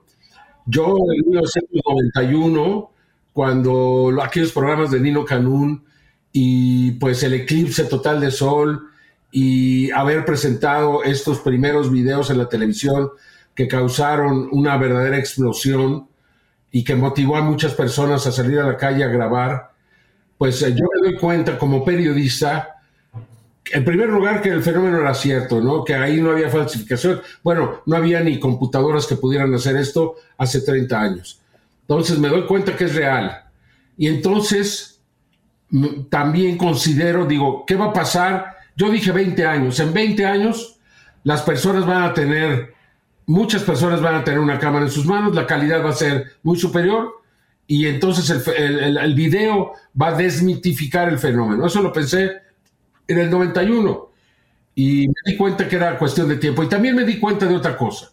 Yo 0.65 0.95
en 0.97 1.27
1991, 1.27 2.93
cuando 3.33 4.17
aquellos 4.23 4.53
programas 4.53 4.93
de 4.93 5.01
Nino 5.01 5.25
Canún 5.25 5.85
y 6.31 6.93
pues 6.93 7.25
el 7.25 7.35
eclipse 7.35 7.83
total 7.85 8.21
de 8.21 8.31
sol, 8.31 8.91
y 9.33 9.91
haber 9.93 10.27
presentado 10.27 11.03
estos 11.03 11.41
primeros 11.41 11.91
videos 11.91 12.29
en 12.29 12.37
la 12.37 12.49
televisión 12.51 13.11
que 13.55 13.67
causaron 13.67 14.49
una 14.53 14.77
verdadera 14.77 15.19
explosión 15.19 16.07
y 16.71 16.85
que 16.85 16.95
motivó 16.95 17.37
a 17.37 17.43
muchas 17.43 17.73
personas 17.73 18.27
a 18.27 18.33
salir 18.33 18.59
a 18.59 18.67
la 18.67 18.77
calle 18.77 19.03
a 19.03 19.09
grabar, 19.09 19.71
pues 20.37 20.61
eh, 20.62 20.75
yo 20.75 20.85
me 20.95 21.09
doy 21.09 21.19
cuenta 21.19 21.59
como 21.59 21.83
periodista, 21.83 22.77
en 23.71 23.85
primer 23.85 24.11
lugar 24.11 24.43
que 24.43 24.51
el 24.51 24.62
fenómeno 24.62 25.01
era 25.01 25.15
cierto, 25.15 25.61
¿no? 25.61 25.83
Que 25.83 25.95
ahí 25.95 26.21
no 26.21 26.33
había 26.33 26.51
falsificación. 26.51 27.23
Bueno, 27.43 27.83
no 27.87 27.97
había 27.97 28.21
ni 28.21 28.39
computadoras 28.39 29.07
que 29.07 29.17
pudieran 29.17 29.55
hacer 29.55 29.77
esto 29.77 30.17
hace 30.37 30.61
30 30.61 31.01
años. 31.01 31.41
Entonces 31.83 32.19
me 32.19 32.29
doy 32.29 32.45
cuenta 32.47 32.77
que 32.77 32.85
es 32.85 32.95
real. 32.95 33.45
Y 33.97 34.09
entonces 34.09 35.01
también 36.11 36.59
considero, 36.59 37.25
digo, 37.25 37.65
¿qué 37.67 37.77
va 37.77 37.87
a 37.87 37.93
pasar 37.93 38.62
yo 38.76 38.91
dije 38.91 39.12
20 39.12 39.47
años. 39.47 39.79
En 39.81 39.93
20 39.93 40.26
años 40.26 40.79
las 41.25 41.43
personas 41.43 41.87
van 41.87 42.02
a 42.02 42.14
tener, 42.14 42.75
muchas 43.26 43.62
personas 43.62 44.00
van 44.00 44.17
a 44.17 44.25
tener 44.25 44.41
una 44.41 44.59
cámara 44.59 44.85
en 44.85 44.91
sus 44.91 45.07
manos, 45.07 45.35
la 45.35 45.47
calidad 45.47 45.85
va 45.85 45.91
a 45.91 45.95
ser 45.95 46.33
muy 46.43 46.59
superior 46.59 47.23
y 47.67 47.87
entonces 47.87 48.47
el, 48.57 49.14
video 49.14 49.73
va 50.00 50.09
a 50.09 50.14
desmitificar 50.14 51.09
el 51.09 51.19
fenómeno. 51.19 51.67
Eso 51.67 51.81
lo 51.81 51.93
pensé 51.93 52.33
en 53.07 53.19
el 53.19 53.31
91 53.31 54.11
y 54.75 55.09
me 55.09 55.33
di 55.33 55.37
cuenta 55.37 55.69
que 55.69 55.76
era 55.76 55.99
cuestión 55.99 56.29
de 56.29 56.37
tiempo. 56.37 56.62
Y 56.62 56.69
también 56.69 56.97
me 56.97 57.05
di 57.05 57.19
cuenta 57.19 57.47
de 57.47 57.57
otra 57.57 57.76
cosa, 57.76 58.12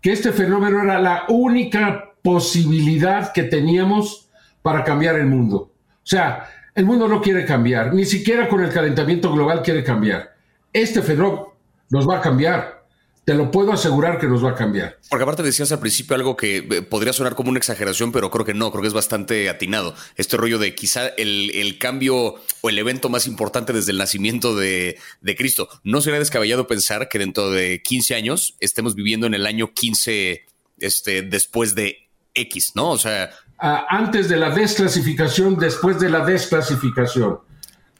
que 0.00 0.12
este 0.12 0.32
fenómeno 0.32 0.82
era 0.82 0.98
la 0.98 1.24
única 1.28 2.14
posibilidad 2.22 3.32
que 3.32 3.44
teníamos 3.44 4.28
para 4.62 4.82
cambiar 4.82 5.16
el 5.16 5.26
mundo. 5.26 5.72
O 6.02 6.06
sea, 6.06 6.48
El 6.74 6.86
mundo 6.86 7.08
no 7.08 7.20
quiere 7.20 7.44
cambiar, 7.44 7.92
ni 7.92 8.04
siquiera 8.04 8.48
con 8.48 8.62
el 8.62 8.72
calentamiento 8.72 9.32
global 9.32 9.62
quiere 9.62 9.82
cambiar. 9.82 10.36
Este 10.72 11.02
fenómeno 11.02 11.54
nos 11.90 12.08
va 12.08 12.18
a 12.18 12.20
cambiar. 12.20 12.80
Te 13.24 13.34
lo 13.34 13.50
puedo 13.50 13.72
asegurar 13.72 14.18
que 14.18 14.26
nos 14.26 14.44
va 14.44 14.50
a 14.50 14.54
cambiar. 14.54 14.98
Porque 15.08 15.22
aparte 15.22 15.42
decías 15.42 15.70
al 15.72 15.78
principio 15.78 16.16
algo 16.16 16.36
que 16.36 16.58
eh, 16.58 16.82
podría 16.82 17.12
sonar 17.12 17.34
como 17.34 17.50
una 17.50 17.58
exageración, 17.58 18.12
pero 18.12 18.30
creo 18.30 18.44
que 18.44 18.54
no, 18.54 18.70
creo 18.70 18.82
que 18.82 18.88
es 18.88 18.94
bastante 18.94 19.48
atinado. 19.48 19.94
Este 20.16 20.36
rollo 20.36 20.58
de 20.58 20.74
quizá 20.74 21.08
el, 21.08 21.76
cambio 21.78 22.36
o 22.60 22.70
el 22.70 22.78
evento 22.78 23.08
más 23.08 23.26
importante 23.26 23.72
desde 23.72 23.92
el 23.92 23.98
nacimiento 23.98 24.56
de, 24.56 24.96
Cristo. 25.36 25.68
No 25.84 26.00
sería 26.00 26.18
descabellado 26.18 26.66
pensar 26.66 27.08
que 27.08 27.18
dentro 27.18 27.50
de 27.50 27.82
15 27.82 28.14
años 28.14 28.56
estemos 28.58 28.94
viviendo 28.94 29.26
en 29.26 29.34
el 29.34 29.46
año 29.46 29.72
15 29.74 30.44
este, 30.78 31.22
después 31.22 31.74
de 31.74 32.08
X, 32.34 32.72
¿no? 32.74 32.90
O 32.90 32.98
sea... 32.98 33.30
Ah, 33.62 33.86
antes 33.90 34.28
de 34.28 34.36
la 34.36 34.50
desclasificación, 34.50 35.58
después 35.58 36.00
de 36.00 36.08
la 36.08 36.24
desclasificación. 36.24 37.40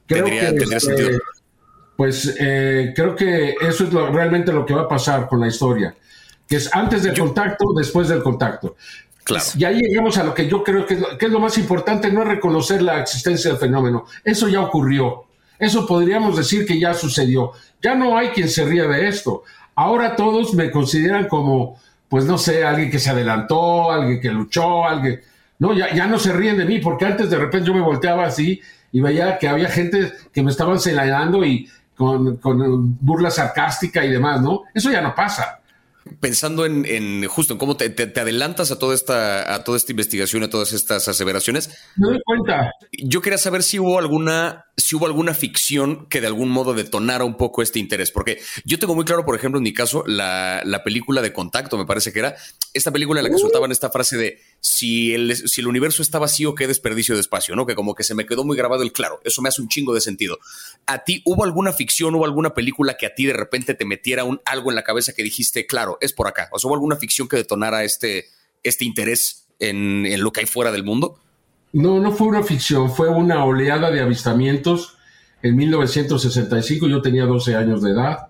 tendría, 0.06 0.48
este, 0.48 0.80
sentido 0.80 1.20
pues 2.00 2.34
eh, 2.40 2.94
creo 2.96 3.14
que 3.14 3.56
eso 3.60 3.84
es 3.84 3.92
realmente 3.92 4.50
lo 4.54 4.64
que 4.64 4.72
va 4.72 4.84
a 4.84 4.88
pasar 4.88 5.28
con 5.28 5.38
la 5.38 5.48
historia, 5.48 5.94
que 6.48 6.56
es 6.56 6.74
antes 6.74 7.02
del 7.02 7.18
contacto, 7.18 7.74
después 7.76 8.08
del 8.08 8.22
contacto. 8.22 8.74
Claro. 9.22 9.44
Y 9.54 9.64
ahí 9.66 9.80
llegamos 9.82 10.16
a 10.16 10.24
lo 10.24 10.32
que 10.32 10.48
yo 10.48 10.64
creo 10.64 10.86
que 10.86 10.94
es, 10.94 11.30
lo, 11.30 11.40
más 11.40 11.58
importante, 11.58 12.10
no 12.10 12.22
es 12.22 12.28
reconocer 12.28 12.80
la 12.80 13.00
existencia 13.02 13.50
del 13.50 13.60
fenómeno. 13.60 14.06
Eso 14.24 14.48
ya 14.48 14.62
ocurrió. 14.62 15.26
Eso 15.58 15.86
podríamos 15.86 16.38
decir 16.38 16.64
que 16.64 16.80
ya 16.80 16.94
sucedió. 16.94 17.52
Ya 17.82 17.94
no 17.94 18.16
hay 18.16 18.28
quien 18.28 18.48
se 18.48 18.64
ría 18.64 18.84
de 18.84 19.06
esto. 19.06 19.42
Ahora 19.74 20.16
todos 20.16 20.54
me 20.54 20.70
consideran 20.70 21.28
como, 21.28 21.78
pues 22.08 22.24
no 22.24 22.38
sé, 22.38 22.64
alguien 22.64 22.90
que 22.90 22.98
se 22.98 23.10
adelantó, 23.10 23.92
alguien 23.92 24.22
que 24.22 24.30
luchó, 24.30 24.86
alguien... 24.86 25.20
No, 25.60 25.72
ya, 25.72 25.94
ya 25.94 26.06
no 26.06 26.18
se 26.18 26.32
ríen 26.32 26.56
de 26.58 26.64
mí, 26.64 26.80
porque 26.80 27.04
antes 27.04 27.30
de 27.30 27.38
repente 27.38 27.68
yo 27.68 27.74
me 27.74 27.82
volteaba 27.82 28.24
así 28.24 28.60
y 28.90 29.00
veía 29.00 29.38
que 29.38 29.46
había 29.46 29.68
gente 29.68 30.12
que 30.32 30.42
me 30.42 30.50
estaban 30.50 30.80
señalando 30.80 31.44
y 31.44 31.68
con, 31.94 32.98
burla 33.00 33.30
sarcástica 33.30 34.04
y 34.04 34.10
demás, 34.10 34.40
¿no? 34.40 34.62
Eso 34.74 34.90
ya 34.90 35.02
no 35.02 35.14
pasa 35.14 35.58
pensando 36.18 36.64
en, 36.66 37.24
justo 37.26 37.52
en 37.52 37.58
cómo 37.58 37.76
te, 37.76 37.92
adelantas 38.20 38.72
a 38.72 38.78
toda 38.78 38.94
esta 38.94 39.54
a 39.54 39.62
toda 39.64 39.76
esta 39.76 39.92
investigación, 39.92 40.42
a 40.42 40.50
todas 40.50 40.72
estas 40.72 41.06
aseveraciones. 41.06 41.70
Me 41.96 42.08
doy 42.08 42.20
cuenta. 42.24 42.72
Yo 42.90 43.20
quería 43.20 43.38
saber 43.38 43.62
si 43.62 43.78
hubo 43.78 43.98
alguna 43.98 44.64
si 44.76 44.96
hubo 44.96 45.06
alguna 45.06 45.34
ficción 45.34 46.06
que 46.06 46.20
de 46.20 46.26
algún 46.26 46.48
modo 46.48 46.74
detonara 46.74 47.24
un 47.24 47.36
poco 47.36 47.62
este 47.62 47.78
interés, 47.78 48.10
porque 48.10 48.40
yo 48.64 48.78
tengo 48.78 48.94
muy 48.94 49.04
claro, 49.04 49.24
por 49.24 49.36
ejemplo, 49.36 49.58
en 49.58 49.64
mi 49.64 49.74
caso, 49.74 50.04
la, 50.06 50.62
película 50.84 51.22
de 51.22 51.32
Contacto, 51.32 51.76
me 51.76 51.84
parece 51.84 52.12
que 52.12 52.20
era 52.20 52.34
esta 52.72 52.90
película 52.90 53.20
en 53.20 53.24
la 53.24 53.30
que 53.30 53.38
soltaban 53.38 53.70
esta 53.70 53.90
frase 53.90 54.16
de 54.16 54.40
si 54.60 55.14
el, 55.14 55.36
si 55.36 55.60
el 55.60 55.66
universo 55.66 56.02
está 56.02 56.18
vacío, 56.18 56.54
qué 56.54 56.66
desperdicio 56.66 57.14
de 57.14 57.20
espacio, 57.20 57.56
¿no? 57.56 57.66
Que 57.66 57.74
como 57.74 57.94
que 57.94 58.04
se 58.04 58.14
me 58.14 58.26
quedó 58.26 58.44
muy 58.44 58.56
grabado 58.56 58.82
el 58.82 58.92
claro, 58.92 59.20
eso 59.24 59.40
me 59.42 59.48
hace 59.48 59.62
un 59.62 59.68
chingo 59.68 59.94
de 59.94 60.00
sentido. 60.00 60.38
¿A 60.86 61.04
ti 61.04 61.22
hubo 61.24 61.44
alguna 61.44 61.72
ficción, 61.72 62.14
hubo 62.14 62.24
alguna 62.24 62.54
película 62.54 62.96
que 62.98 63.06
a 63.06 63.14
ti 63.14 63.26
de 63.26 63.32
repente 63.32 63.74
te 63.74 63.84
metiera 63.84 64.24
un, 64.24 64.40
algo 64.44 64.70
en 64.70 64.76
la 64.76 64.84
cabeza 64.84 65.12
que 65.14 65.22
dijiste, 65.22 65.66
claro, 65.66 65.96
es 66.00 66.12
por 66.12 66.28
acá? 66.28 66.48
¿O 66.52 66.58
sea, 66.58 66.68
hubo 66.68 66.74
alguna 66.74 66.96
ficción 66.96 67.26
que 67.26 67.36
detonara 67.36 67.84
este, 67.84 68.26
este 68.62 68.84
interés 68.84 69.46
en, 69.58 70.04
en 70.06 70.22
lo 70.22 70.30
que 70.30 70.40
hay 70.40 70.46
fuera 70.46 70.70
del 70.70 70.84
mundo? 70.84 71.18
No, 71.72 72.00
no 72.00 72.12
fue 72.12 72.26
una 72.26 72.42
ficción, 72.42 72.90
fue 72.90 73.08
una 73.08 73.44
oleada 73.44 73.90
de 73.90 74.00
avistamientos 74.00 74.96
en 75.42 75.56
1965, 75.56 76.86
yo 76.86 77.00
tenía 77.00 77.24
12 77.24 77.56
años 77.56 77.82
de 77.82 77.92
edad, 77.92 78.28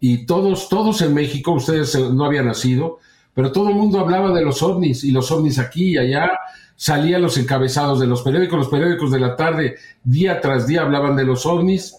y 0.00 0.26
todos, 0.26 0.68
todos 0.68 1.00
en 1.02 1.14
México, 1.14 1.52
ustedes 1.52 1.94
no 1.94 2.24
habían 2.24 2.46
nacido, 2.46 2.98
pero 3.34 3.52
todo 3.52 3.68
el 3.68 3.74
mundo 3.74 3.98
hablaba 3.98 4.32
de 4.32 4.44
los 4.44 4.62
ovnis, 4.62 5.04
y 5.04 5.10
los 5.10 5.30
ovnis 5.30 5.58
aquí 5.58 5.92
y 5.92 5.98
allá, 5.98 6.30
salían 6.76 7.22
los 7.22 7.36
encabezados 7.38 8.00
de 8.00 8.06
los 8.06 8.22
periódicos, 8.22 8.58
los 8.58 8.68
periódicos 8.68 9.10
de 9.10 9.20
la 9.20 9.36
tarde, 9.36 9.76
día 10.02 10.40
tras 10.40 10.66
día 10.66 10.82
hablaban 10.82 11.16
de 11.16 11.24
los 11.24 11.46
ovnis, 11.46 11.96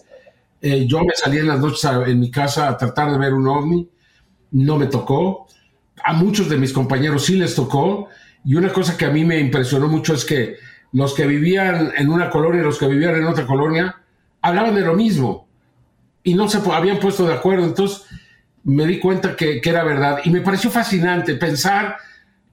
eh, 0.60 0.86
yo 0.86 1.00
me 1.04 1.14
salía 1.14 1.40
en 1.40 1.48
las 1.48 1.60
noches 1.60 1.84
en 2.06 2.20
mi 2.20 2.30
casa 2.30 2.68
a 2.68 2.76
tratar 2.76 3.12
de 3.12 3.18
ver 3.18 3.34
un 3.34 3.46
ovni, 3.46 3.88
no 4.52 4.76
me 4.76 4.86
tocó, 4.86 5.46
a 6.04 6.12
muchos 6.12 6.48
de 6.48 6.56
mis 6.56 6.72
compañeros 6.72 7.24
sí 7.24 7.36
les 7.36 7.54
tocó, 7.54 8.08
y 8.44 8.54
una 8.54 8.72
cosa 8.72 8.96
que 8.96 9.06
a 9.06 9.10
mí 9.10 9.24
me 9.24 9.38
impresionó 9.38 9.88
mucho 9.88 10.14
es 10.14 10.24
que 10.24 10.56
los 10.92 11.14
que 11.14 11.26
vivían 11.26 11.92
en 11.96 12.08
una 12.08 12.30
colonia 12.30 12.60
y 12.60 12.64
los 12.64 12.78
que 12.78 12.86
vivían 12.86 13.16
en 13.16 13.24
otra 13.24 13.46
colonia 13.46 13.96
hablaban 14.42 14.74
de 14.74 14.82
lo 14.82 14.94
mismo. 14.94 15.48
Y 16.22 16.34
no 16.34 16.48
se 16.48 16.58
habían 16.70 16.98
puesto 16.98 17.26
de 17.26 17.34
acuerdo. 17.34 17.64
Entonces 17.64 18.02
me 18.64 18.86
di 18.86 18.98
cuenta 18.98 19.36
que, 19.36 19.60
era 19.62 19.84
verdad 19.84 20.20
y 20.24 20.30
me 20.30 20.40
pareció 20.40 20.70
fascinante 20.70 21.34
pensar 21.34 21.96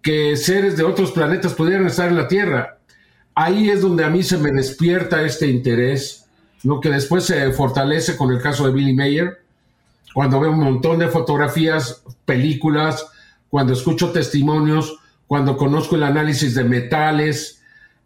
que 0.01 0.35
seres 0.35 0.77
de 0.77 0.83
otros 0.83 1.11
planetas 1.11 1.53
pudieran 1.53 1.87
estar 1.87 2.07
en 2.07 2.17
la 2.17 2.27
Tierra. 2.27 2.77
Ahí 3.33 3.69
es 3.69 3.81
donde 3.81 4.03
a 4.03 4.09
mí 4.09 4.23
se 4.23 4.37
me 4.37 4.51
despierta 4.51 5.21
este 5.21 5.47
interés, 5.47 6.25
lo 6.63 6.79
que 6.79 6.89
después 6.89 7.23
se 7.23 7.51
fortalece 7.51 8.17
con 8.17 8.31
el 8.31 8.41
caso 8.41 8.65
de 8.65 8.73
Billy 8.73 8.93
Mayer, 8.93 9.41
cuando 10.13 10.39
veo 10.39 10.51
un 10.51 10.59
montón 10.59 10.99
de 10.99 11.07
fotografías, 11.07 12.03
películas, 12.25 13.07
cuando 13.49 13.73
escucho 13.73 14.11
testimonios 14.11 14.97
cuando 15.31 15.55
conozco 15.55 15.95
el 15.95 16.03
análisis 16.03 16.55
de 16.55 16.65
metales, 16.65 17.61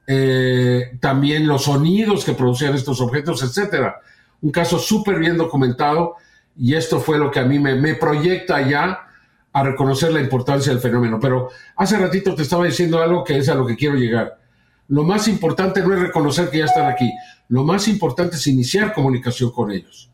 eh, 0.05 0.95
también 0.99 1.47
los 1.47 1.63
sonidos 1.63 2.23
que 2.23 2.33
producían 2.33 2.75
estos 2.75 3.01
objetos, 3.01 3.41
etcétera. 3.41 3.99
Un 4.43 4.51
caso 4.51 4.77
súper 4.77 5.17
bien 5.17 5.35
documentado 5.35 6.17
y 6.57 6.75
esto 6.75 6.99
fue 6.99 7.17
lo 7.17 7.31
que 7.31 7.39
a 7.39 7.45
mí 7.45 7.59
me, 7.59 7.95
proyecta 7.95 8.61
ya 8.61 9.07
a 9.51 9.63
reconocer 9.63 10.11
la 10.11 10.21
importancia 10.21 10.71
del 10.71 10.81
fenómeno. 10.81 11.19
Pero 11.19 11.49
hace 11.75 11.97
ratito 11.97 12.35
te 12.35 12.43
estaba 12.43 12.65
diciendo 12.65 13.01
algo 13.01 13.23
que 13.23 13.37
es 13.37 13.49
a 13.49 13.55
lo 13.55 13.65
que 13.65 13.75
quiero 13.75 13.95
llegar. 13.95 14.39
Lo 14.87 15.03
más 15.03 15.27
importante 15.27 15.81
no 15.81 15.93
es 15.93 15.99
reconocer 15.99 16.49
que 16.49 16.59
ya 16.59 16.65
están 16.65 16.85
aquí, 16.85 17.11
lo 17.49 17.63
más 17.63 17.87
importante 17.87 18.35
es 18.35 18.47
iniciar 18.47 18.93
comunicación 18.93 19.51
con 19.51 19.71
ellos. 19.71 20.09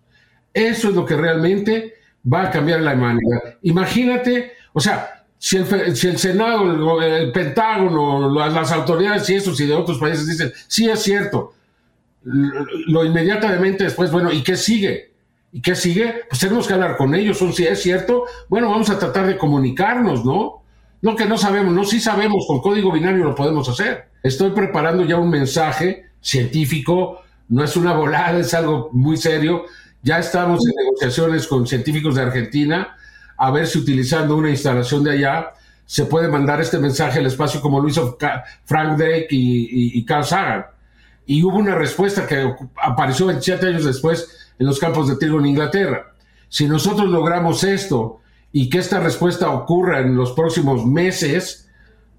Eso 0.54 0.90
es 0.90 0.96
lo 0.96 1.06
que 1.06 1.16
realmente 1.16 1.96
va 2.32 2.44
a 2.44 2.52
cambiar 2.52 2.82
la 2.82 2.94
humanidad. 2.94 3.58
Imagínate, 3.62 4.54
o 4.74 4.80
sea, 4.80 5.26
si 5.38 5.58
el, 5.58 6.18
Senado, 6.18 7.02
el, 7.02 7.32
Pentágono, 7.32 8.34
las, 8.34 8.72
autoridades 8.72 9.30
y 9.30 9.36
esos 9.36 9.60
y 9.60 9.66
de 9.66 9.74
otros 9.74 9.98
países 9.98 10.28
dicen, 10.28 10.52
sí 10.68 10.88
es 10.90 11.02
cierto, 11.02 11.54
lo, 12.24 13.04
inmediatamente 13.04 13.86
después, 13.86 14.12
bueno, 14.12 14.32
¿y 14.32 14.44
qué 14.44 14.56
sigue? 14.56 15.11
¿Y 15.52 15.62
qué 15.62 15.76
sigue? 15.76 16.24
Pues 16.30 16.40
tenemos 16.40 16.68
que 16.68 16.74
hablar 16.74 16.96
con 16.98 17.14
ellos, 17.14 17.38
son 17.38 17.54
si 17.54 17.66
es 17.66 17.82
cierto, 17.82 18.26
bueno, 18.48 18.70
vamos 18.70 18.90
a 18.90 18.98
tratar 18.98 19.28
de 19.28 19.38
comunicarnos, 19.38 20.24
¿no? 20.24 20.64
No 21.02 21.16
que 21.16 21.26
no 21.26 21.38
sabemos, 21.38 21.74
no, 21.74 21.84
sí 21.84 22.00
sabemos, 22.00 22.46
con 22.48 22.62
código 22.62 22.92
binario 22.92 23.24
lo 23.24 23.36
podemos 23.36 23.68
hacer. 23.68 24.10
Estoy 24.24 24.52
preparando 24.52 25.04
ya 25.04 25.18
un 25.18 25.30
mensaje 25.30 26.06
científico, 26.22 27.22
no 27.50 27.64
es 27.64 27.76
una 27.76 27.94
volada, 27.94 28.40
es 28.40 28.54
algo 28.54 28.90
muy 28.94 29.18
serio. 29.18 29.66
Ya 30.04 30.20
estamos 30.20 30.60
en 30.66 30.74
negociaciones 30.76 31.48
con 31.48 31.68
científicos 31.68 32.16
de 32.16 32.22
Argentina 32.22 32.96
a 33.38 33.52
ver 33.52 33.66
si 33.68 33.80
utilizando 33.80 34.38
una 34.38 34.52
instalación 34.52 35.04
de 35.04 35.12
allá 35.12 35.54
se 35.86 36.06
puede 36.06 36.28
mandar 36.28 36.62
este 36.62 36.78
mensaje 36.78 37.20
al 37.20 37.26
espacio 37.26 37.60
como 37.60 37.82
lo 37.82 37.90
hizo 37.90 38.18
Frank 38.66 38.98
Drake 38.98 39.28
y, 39.32 40.06
Carl 40.06 40.24
Sagan. 40.24 40.66
Y 41.26 41.44
hubo 41.44 41.58
una 41.58 41.76
respuesta 41.76 42.26
que 42.26 42.54
apareció 42.82 43.26
27 43.26 43.68
años 43.68 43.84
después 43.84 44.41
en 44.62 44.68
los 44.68 44.80
campos 44.80 45.08
de 45.08 45.16
trigo 45.16 45.40
en 45.40 45.48
Inglaterra. 45.48 46.14
Si 46.48 46.68
nosotros 46.68 47.10
logramos 47.10 47.64
esto 47.64 48.20
y 48.52 48.70
que 48.70 48.78
esta 48.78 49.00
respuesta 49.00 49.50
ocurra 49.50 50.02
en 50.02 50.16
los 50.16 50.34
próximos 50.34 50.86
meses, 50.86 51.68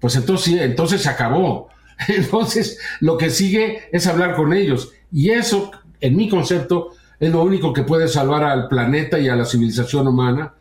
pues 0.01 0.17
entonces, 0.17 0.59
entonces 0.59 1.03
se 1.03 1.09
acabó. 1.09 1.69
Entonces, 2.09 2.79
lo 2.99 3.17
que 3.17 3.29
sigue 3.29 3.83
es 3.93 4.07
hablar 4.07 4.35
con 4.35 4.51
ellos. 4.51 4.91
Y 5.09 5.29
eso, 5.29 5.71
en 6.01 6.17
mi 6.17 6.27
concepto, 6.27 6.89
es 7.17 7.31
lo 7.31 7.43
único 7.43 7.71
que 7.71 7.83
puede 7.83 8.09
salvar 8.09 8.43
al 8.43 8.67
planeta 8.67 9.19
y 9.19 9.29
a 9.29 9.37
la 9.37 9.45
civilización 9.45 10.07
humana 10.07 10.53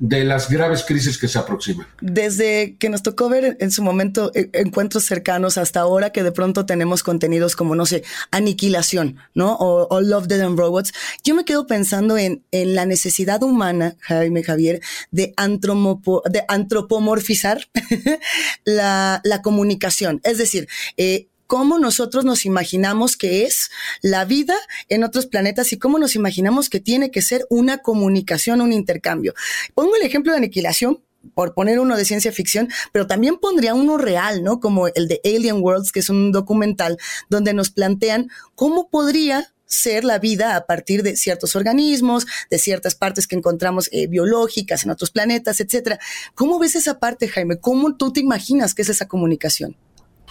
de 0.00 0.24
las 0.24 0.50
graves 0.50 0.82
crisis 0.82 1.18
que 1.18 1.28
se 1.28 1.38
aproximan. 1.38 1.86
Desde 2.00 2.74
que 2.78 2.88
nos 2.88 3.02
tocó 3.02 3.28
ver 3.28 3.58
en 3.60 3.70
su 3.70 3.82
momento 3.82 4.32
eh, 4.34 4.48
encuentros 4.54 5.04
cercanos 5.04 5.58
hasta 5.58 5.80
ahora 5.80 6.10
que 6.10 6.22
de 6.22 6.32
pronto 6.32 6.64
tenemos 6.64 7.02
contenidos 7.02 7.54
como, 7.54 7.74
no 7.74 7.84
sé, 7.84 8.02
Aniquilación, 8.30 9.16
¿no? 9.34 9.56
O, 9.56 10.00
Love, 10.00 10.26
Dead 10.26 10.40
and 10.40 10.58
Robots, 10.58 10.92
yo 11.22 11.34
me 11.34 11.44
quedo 11.44 11.66
pensando 11.66 12.16
en, 12.16 12.42
en 12.50 12.74
la 12.74 12.86
necesidad 12.86 13.42
humana, 13.42 13.96
Jaime 14.00 14.42
Javier, 14.42 14.80
de, 15.10 15.34
de 15.36 16.44
antropomorfizar 16.48 17.68
la, 18.64 19.20
la, 19.22 19.42
comunicación. 19.42 20.20
Es 20.24 20.38
decir, 20.38 20.66
eh, 20.96 21.28
cómo 21.50 21.80
nosotros 21.80 22.24
nos 22.24 22.46
imaginamos 22.46 23.16
que 23.16 23.42
es 23.42 23.70
la 24.02 24.24
vida 24.24 24.54
en 24.88 25.02
otros 25.02 25.26
planetas 25.26 25.72
y 25.72 25.80
cómo 25.80 25.98
nos 25.98 26.14
imaginamos 26.14 26.70
que 26.70 26.78
tiene 26.78 27.10
que 27.10 27.22
ser 27.22 27.44
una 27.50 27.78
comunicación, 27.78 28.60
un 28.60 28.72
intercambio. 28.72 29.34
Pongo 29.74 29.96
el 29.96 30.02
ejemplo 30.02 30.30
de 30.30 30.38
aniquilación 30.38 31.02
por 31.34 31.52
poner 31.52 31.80
uno 31.80 31.96
de 31.96 32.04
ciencia 32.04 32.30
ficción, 32.30 32.68
pero 32.92 33.08
también 33.08 33.36
pondría 33.36 33.74
uno 33.74 33.98
real, 33.98 34.44
¿no? 34.44 34.60
Como 34.60 34.86
el 34.86 35.08
de 35.08 35.20
Alien 35.24 35.60
Worlds, 35.60 35.90
que 35.90 35.98
es 35.98 36.08
un 36.08 36.30
documental 36.30 36.98
donde 37.28 37.52
nos 37.52 37.70
plantean 37.70 38.28
cómo 38.54 38.88
podría 38.88 39.52
ser 39.66 40.04
la 40.04 40.20
vida 40.20 40.54
a 40.54 40.66
partir 40.66 41.02
de 41.02 41.16
ciertos 41.16 41.56
organismos, 41.56 42.28
de 42.48 42.60
ciertas 42.60 42.94
partes 42.94 43.26
que 43.26 43.34
encontramos 43.34 43.88
eh, 43.90 44.06
biológicas 44.06 44.84
en 44.84 44.90
otros 44.90 45.10
planetas, 45.10 45.58
etcétera. 45.58 45.98
¿Cómo 46.36 46.60
ves 46.60 46.76
esa 46.76 47.00
parte, 47.00 47.26
Jaime? 47.26 47.58
¿Cómo 47.58 47.96
tú 47.96 48.12
te 48.12 48.20
imaginas 48.20 48.72
que 48.72 48.82
es 48.82 48.88
esa 48.88 49.08
comunicación? 49.08 49.76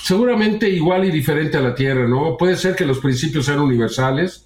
Seguramente 0.01 0.70
igual 0.70 1.06
y 1.06 1.12
diferente 1.12 1.58
a 1.58 1.62
la 1.62 1.75
Tierra, 1.75 2.08
¿no? 2.08 2.38
Puede 2.38 2.56
ser 2.56 2.75
que 2.75 2.86
los 2.86 3.00
principios 3.00 3.46
sean 3.46 3.60
universales 3.60 4.46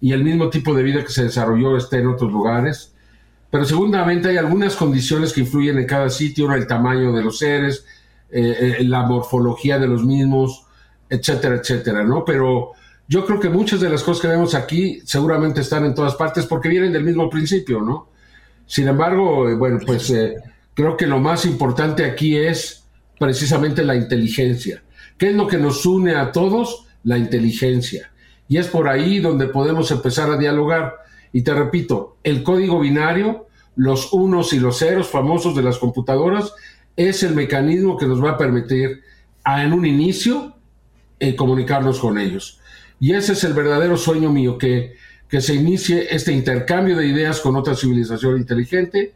y 0.00 0.12
el 0.12 0.24
mismo 0.24 0.50
tipo 0.50 0.74
de 0.74 0.82
vida 0.82 1.04
que 1.04 1.12
se 1.12 1.24
desarrolló 1.24 1.76
esté 1.76 1.98
en 1.98 2.08
otros 2.08 2.32
lugares, 2.32 2.94
pero 3.50 3.64
seguramente 3.64 4.28
hay 4.28 4.36
algunas 4.36 4.74
condiciones 4.74 5.32
que 5.32 5.40
influyen 5.40 5.78
en 5.78 5.86
cada 5.86 6.10
sitio, 6.10 6.52
el 6.52 6.66
tamaño 6.66 7.12
de 7.12 7.22
los 7.22 7.38
seres, 7.38 7.86
eh, 8.30 8.76
eh, 8.80 8.84
la 8.84 9.02
morfología 9.02 9.78
de 9.78 9.86
los 9.86 10.04
mismos, 10.04 10.64
etcétera, 11.08 11.56
etcétera, 11.56 12.02
¿no? 12.02 12.24
Pero 12.24 12.72
yo 13.06 13.24
creo 13.24 13.38
que 13.38 13.48
muchas 13.48 13.80
de 13.80 13.88
las 13.88 14.02
cosas 14.02 14.22
que 14.22 14.28
vemos 14.28 14.54
aquí 14.54 15.00
seguramente 15.04 15.60
están 15.60 15.84
en 15.84 15.94
todas 15.94 16.16
partes 16.16 16.46
porque 16.46 16.68
vienen 16.68 16.92
del 16.92 17.04
mismo 17.04 17.30
principio, 17.30 17.80
¿no? 17.80 18.08
Sin 18.66 18.88
embargo, 18.88 19.48
eh, 19.48 19.54
bueno, 19.54 19.78
pues 19.86 20.12
creo 20.74 20.96
que 20.96 21.06
lo 21.06 21.20
más 21.20 21.46
importante 21.46 22.04
aquí 22.04 22.36
es 22.36 22.84
precisamente 23.18 23.84
la 23.84 23.94
inteligencia. 23.94 24.82
¿Qué 25.18 25.30
es 25.30 25.34
lo 25.34 25.46
que 25.46 25.58
nos 25.58 25.84
une 25.86 26.14
a 26.14 26.32
todos? 26.32 26.86
La 27.04 27.18
inteligencia. 27.18 28.10
Y 28.48 28.58
es 28.58 28.68
por 28.68 28.88
ahí 28.88 29.20
donde 29.20 29.48
podemos 29.48 29.90
empezar 29.90 30.30
a 30.30 30.36
dialogar. 30.36 30.94
Y 31.32 31.42
te 31.42 31.54
repito, 31.54 32.16
el 32.22 32.42
código 32.42 32.80
binario, 32.80 33.46
los 33.76 34.12
unos 34.12 34.52
y 34.52 34.60
los 34.60 34.78
ceros 34.78 35.08
famosos 35.08 35.54
de 35.54 35.62
las 35.62 35.78
computadoras, 35.78 36.52
es 36.96 37.22
el 37.22 37.34
mecanismo 37.34 37.96
que 37.96 38.06
nos 38.06 38.22
va 38.22 38.32
a 38.32 38.38
permitir 38.38 39.02
en 39.44 39.72
un 39.72 39.86
inicio 39.86 40.54
eh, 41.18 41.36
comunicarnos 41.36 41.98
con 41.98 42.18
ellos. 42.18 42.60
Y 42.98 43.14
ese 43.14 43.32
es 43.32 43.44
el 43.44 43.52
verdadero 43.52 43.96
sueño 43.96 44.30
mío, 44.30 44.58
que, 44.58 44.94
que 45.28 45.40
se 45.40 45.54
inicie 45.54 46.14
este 46.14 46.32
intercambio 46.32 46.96
de 46.96 47.06
ideas 47.06 47.40
con 47.40 47.56
otra 47.56 47.74
civilización 47.74 48.38
inteligente. 48.38 49.14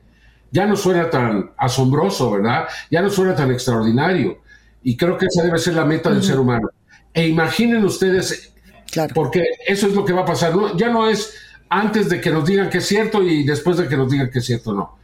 Ya 0.51 0.67
no 0.67 0.77
suena 0.77 1.09
tan 1.09 1.53
asombroso, 1.57 2.31
¿verdad? 2.31 2.67
Ya 2.91 3.01
no 3.03 3.11
suena 3.11 3.35
tan 3.35 3.51
extraordinario. 3.51 4.39
Y 4.83 4.97
creo 4.97 5.19
que 5.19 5.27
esa 5.27 5.43
debe 5.43 5.59
ser 5.59 5.75
la 5.75 5.85
meta 5.85 6.11
del 6.11 6.23
ser 6.23 6.39
humano. 6.39 6.71
E 7.13 7.27
imaginen 7.27 7.85
ustedes, 7.85 8.53
claro. 8.91 9.13
porque 9.15 9.45
eso 9.67 9.87
es 9.87 9.95
lo 9.95 10.05
que 10.05 10.13
va 10.13 10.23
a 10.23 10.27
pasar. 10.27 10.55
Ya 10.77 10.89
no 10.89 11.09
es 11.09 11.35
antes 11.69 12.09
de 12.09 12.21
que 12.21 12.31
nos 12.31 12.45
digan 12.45 12.69
que 12.69 12.79
es 12.79 12.87
cierto 12.87 13.23
y 13.23 13.45
después 13.45 13.77
de 13.77 13.89
que 13.89 13.97
nos 13.97 14.11
digan 14.11 14.31
que 14.31 14.41
es 14.41 14.45
cierto, 14.45 14.73
no. 14.73 14.99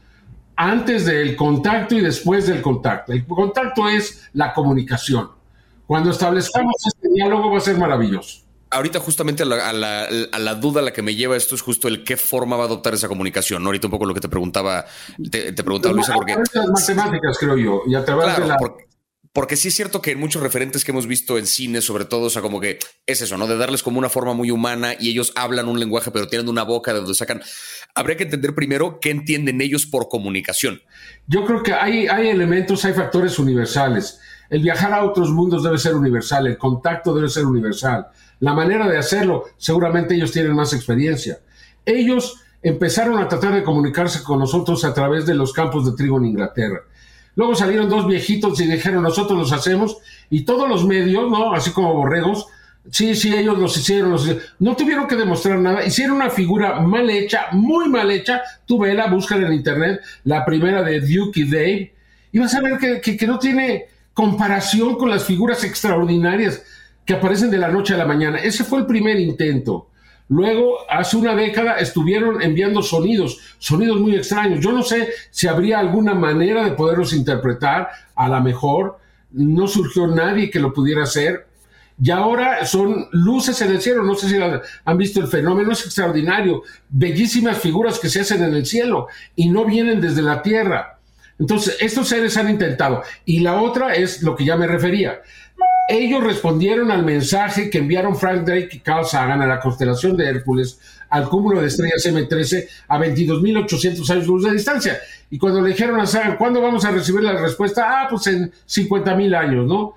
Antes 0.56 1.04
del 1.04 1.36
contacto 1.36 1.94
y 1.94 2.00
después 2.00 2.46
del 2.46 2.62
contacto. 2.62 3.12
El 3.12 3.24
contacto 3.26 3.88
es 3.88 4.28
la 4.32 4.52
comunicación. 4.52 5.30
Cuando 5.86 6.10
establezcamos 6.10 6.74
este 6.86 7.08
diálogo 7.14 7.50
va 7.50 7.58
a 7.58 7.60
ser 7.60 7.78
maravilloso. 7.78 8.40
Ahorita 8.70 8.98
justamente 8.98 9.44
a 9.44 9.46
la, 9.46 10.54
duda 10.54 10.80
a 10.80 10.82
la 10.82 10.92
que 10.92 11.02
me 11.02 11.14
lleva 11.14 11.36
esto 11.36 11.54
es 11.54 11.62
justo 11.62 11.86
el 11.86 12.02
qué 12.02 12.16
forma 12.16 12.56
va 12.56 12.64
a 12.64 12.66
adoptar 12.66 12.94
esa 12.94 13.06
comunicación. 13.06 13.62
¿no? 13.62 13.68
Ahorita 13.68 13.86
un 13.86 13.92
poco 13.92 14.06
lo 14.06 14.14
que 14.14 14.20
te 14.20 14.28
preguntaba, 14.28 14.84
te, 15.30 15.52
preguntaba 15.52 15.94
Luisa, 15.94 16.14
porque... 16.14 16.32
A 16.32 16.38
las 16.38 16.68
matemáticas, 16.68 17.38
creo 17.38 17.56
yo, 17.56 17.82
y 17.86 17.94
a 17.94 18.04
través 18.04 18.36
de 18.36 18.46
la... 18.46 18.56
Porque 18.56 18.86
sí 19.56 19.68
es 19.68 19.74
cierto 19.74 20.00
que 20.00 20.12
en 20.12 20.18
muchos 20.18 20.42
referentes 20.42 20.82
que 20.82 20.92
hemos 20.92 21.06
visto 21.06 21.36
en 21.36 21.46
cine, 21.46 21.82
sobre 21.82 22.06
todo, 22.06 22.22
o 22.22 22.30
sea, 22.30 22.40
como 22.40 22.58
que 22.58 22.78
es 23.06 23.20
eso, 23.20 23.36
¿no? 23.36 23.46
De 23.46 23.58
darles 23.58 23.82
como 23.82 23.98
una 23.98 24.08
forma 24.08 24.32
muy 24.32 24.50
humana 24.50 24.94
y 24.98 25.10
ellos 25.10 25.34
hablan 25.36 25.68
un 25.68 25.78
lenguaje, 25.78 26.10
pero 26.10 26.26
tienen 26.26 26.48
una 26.48 26.62
boca 26.62 26.94
de 26.94 27.00
donde 27.00 27.14
sacan. 27.14 27.42
Habría 27.94 28.16
que 28.16 28.22
entender 28.22 28.54
primero 28.54 28.98
qué 28.98 29.10
entienden 29.10 29.60
ellos 29.60 29.84
por 29.84 30.08
comunicación. 30.08 30.80
Yo 31.26 31.44
creo 31.44 31.62
que 31.62 31.74
hay, 31.74 32.06
hay 32.06 32.28
elementos, 32.28 32.82
hay 32.86 32.94
factores 32.94 33.38
universales. 33.38 34.20
El 34.48 34.62
viajar 34.62 34.94
a 34.94 35.04
otros 35.04 35.28
mundos 35.28 35.62
debe 35.62 35.76
ser 35.76 35.96
universal, 35.96 36.46
el 36.46 36.56
contacto 36.56 37.14
debe 37.14 37.28
ser 37.28 37.44
universal. 37.44 38.06
La 38.40 38.54
manera 38.54 38.88
de 38.88 38.96
hacerlo, 38.96 39.44
seguramente 39.58 40.14
ellos 40.14 40.32
tienen 40.32 40.54
más 40.54 40.72
experiencia. 40.72 41.40
Ellos 41.84 42.40
empezaron 42.62 43.18
a 43.18 43.28
tratar 43.28 43.52
de 43.54 43.62
comunicarse 43.62 44.22
con 44.22 44.38
nosotros 44.38 44.82
a 44.86 44.94
través 44.94 45.26
de 45.26 45.34
los 45.34 45.52
campos 45.52 45.84
de 45.84 45.94
trigo 45.94 46.16
en 46.16 46.24
Inglaterra 46.24 46.84
Luego 47.36 47.54
salieron 47.54 47.88
dos 47.88 48.06
viejitos 48.06 48.60
y 48.60 48.66
dijeron, 48.66 49.02
nosotros 49.02 49.38
los 49.38 49.52
hacemos. 49.52 49.98
Y 50.30 50.44
todos 50.44 50.68
los 50.68 50.84
medios, 50.84 51.30
¿no? 51.30 51.52
Así 51.52 51.70
como 51.70 51.94
borregos, 51.94 52.46
sí, 52.90 53.14
sí, 53.14 53.34
ellos 53.34 53.58
los 53.58 53.76
hicieron, 53.76 54.10
los 54.10 54.28
No 54.58 54.74
tuvieron 54.74 55.06
que 55.06 55.16
demostrar 55.16 55.58
nada. 55.58 55.84
Hicieron 55.84 56.16
una 56.16 56.30
figura 56.30 56.80
mal 56.80 57.08
hecha, 57.10 57.48
muy 57.52 57.88
mal 57.88 58.10
hecha. 58.10 58.42
Tú 58.66 58.78
vela, 58.78 59.06
buscan 59.06 59.44
en 59.44 59.52
internet 59.52 60.00
la 60.24 60.44
primera 60.44 60.82
de 60.82 61.00
Duke 61.00 61.40
y 61.40 61.44
Dave. 61.44 61.94
Y 62.32 62.38
vas 62.38 62.54
a 62.54 62.60
ver 62.60 62.78
que, 62.78 63.16
que 63.16 63.26
no 63.26 63.38
tiene 63.38 63.86
comparación 64.14 64.96
con 64.96 65.10
las 65.10 65.24
figuras 65.24 65.62
extraordinarias 65.62 66.62
que 67.04 67.14
aparecen 67.14 67.50
de 67.50 67.58
la 67.58 67.68
noche 67.68 67.92
a 67.94 67.98
la 67.98 68.06
mañana. 68.06 68.38
Ese 68.38 68.64
fue 68.64 68.80
el 68.80 68.86
primer 68.86 69.20
intento. 69.20 69.90
Luego, 70.28 70.78
hace 70.90 71.16
una 71.16 71.36
década, 71.36 71.78
estuvieron 71.78 72.42
enviando 72.42 72.82
sonidos, 72.82 73.38
sonidos 73.58 74.00
muy 74.00 74.16
extraños. 74.16 74.60
Yo 74.60 74.72
no 74.72 74.82
sé 74.82 75.08
si 75.30 75.46
habría 75.46 75.78
alguna 75.78 76.14
manera 76.14 76.64
de 76.64 76.72
poderlos 76.72 77.12
interpretar, 77.12 77.88
a 78.14 78.28
lo 78.28 78.40
mejor 78.40 78.98
no 79.30 79.68
surgió 79.68 80.06
nadie 80.06 80.50
que 80.50 80.58
lo 80.58 80.72
pudiera 80.72 81.04
hacer. 81.04 81.46
Y 82.02 82.10
ahora 82.10 82.66
son 82.66 83.06
luces 83.12 83.60
en 83.62 83.70
el 83.70 83.80
cielo, 83.80 84.02
no 84.02 84.14
sé 84.14 84.28
si 84.28 84.36
han 84.84 84.98
visto 84.98 85.20
el 85.20 85.28
fenómeno, 85.28 85.72
es 85.72 85.84
extraordinario, 85.84 86.62
bellísimas 86.90 87.58
figuras 87.58 87.98
que 87.98 88.10
se 88.10 88.20
hacen 88.20 88.42
en 88.42 88.54
el 88.54 88.66
cielo 88.66 89.06
y 89.34 89.48
no 89.48 89.64
vienen 89.64 90.00
desde 90.00 90.20
la 90.20 90.42
tierra. 90.42 90.98
Entonces, 91.38 91.76
estos 91.80 92.08
seres 92.08 92.36
han 92.36 92.50
intentado. 92.50 93.02
Y 93.24 93.40
la 93.40 93.60
otra 93.60 93.94
es 93.94 94.22
lo 94.22 94.36
que 94.36 94.44
ya 94.44 94.56
me 94.56 94.66
refería. 94.66 95.20
Ellos 95.88 96.22
respondieron 96.22 96.90
al 96.90 97.04
mensaje 97.04 97.70
que 97.70 97.78
enviaron 97.78 98.16
Frank 98.16 98.44
Drake 98.44 98.70
y 98.72 98.78
Carl 98.80 99.06
Sagan 99.06 99.40
a 99.40 99.46
la 99.46 99.60
constelación 99.60 100.16
de 100.16 100.26
Hércules, 100.26 100.80
al 101.10 101.28
cúmulo 101.28 101.60
de 101.60 101.68
estrellas 101.68 102.04
M13, 102.06 102.66
a 102.88 102.98
22.800 102.98 104.10
años 104.10 104.26
luz 104.26 104.44
de 104.44 104.52
distancia. 104.52 104.98
Y 105.30 105.38
cuando 105.38 105.60
le 105.60 105.70
dijeron 105.70 106.00
a 106.00 106.06
Sagan, 106.06 106.36
¿cuándo 106.36 106.60
vamos 106.60 106.84
a 106.84 106.90
recibir 106.90 107.22
la 107.22 107.40
respuesta? 107.40 108.02
Ah, 108.02 108.06
pues 108.10 108.26
en 108.26 108.50
50.000 108.50 109.36
años, 109.36 109.66
¿no? 109.66 109.94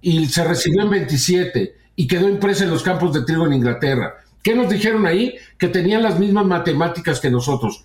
Y 0.00 0.26
se 0.26 0.42
recibió 0.44 0.82
en 0.82 0.90
27 0.90 1.74
y 1.94 2.06
quedó 2.06 2.28
impresa 2.28 2.64
en 2.64 2.70
los 2.70 2.82
campos 2.82 3.12
de 3.12 3.22
trigo 3.22 3.46
en 3.46 3.52
Inglaterra. 3.52 4.16
¿Qué 4.42 4.54
nos 4.54 4.68
dijeron 4.68 5.06
ahí? 5.06 5.34
Que 5.56 5.68
tenían 5.68 6.02
las 6.02 6.18
mismas 6.18 6.46
matemáticas 6.46 7.20
que 7.20 7.30
nosotros, 7.30 7.84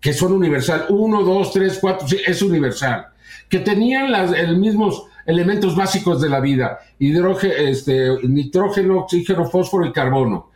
que 0.00 0.12
son 0.12 0.32
universal. 0.32 0.86
1, 0.88 1.22
2, 1.22 1.52
3, 1.52 1.78
4, 1.80 2.06
es 2.26 2.42
universal. 2.42 3.08
Que 3.48 3.60
tenían 3.60 4.10
las, 4.12 4.32
el 4.32 4.58
mismos 4.58 5.04
elementos 5.26 5.74
básicos 5.74 6.20
de 6.20 6.28
la 6.28 6.40
vida, 6.40 6.78
hidrógeno, 6.98 7.54
este, 7.54 8.10
nitrógeno, 8.28 9.00
oxígeno, 9.00 9.44
fósforo 9.44 9.84
y 9.84 9.92
carbono, 9.92 10.50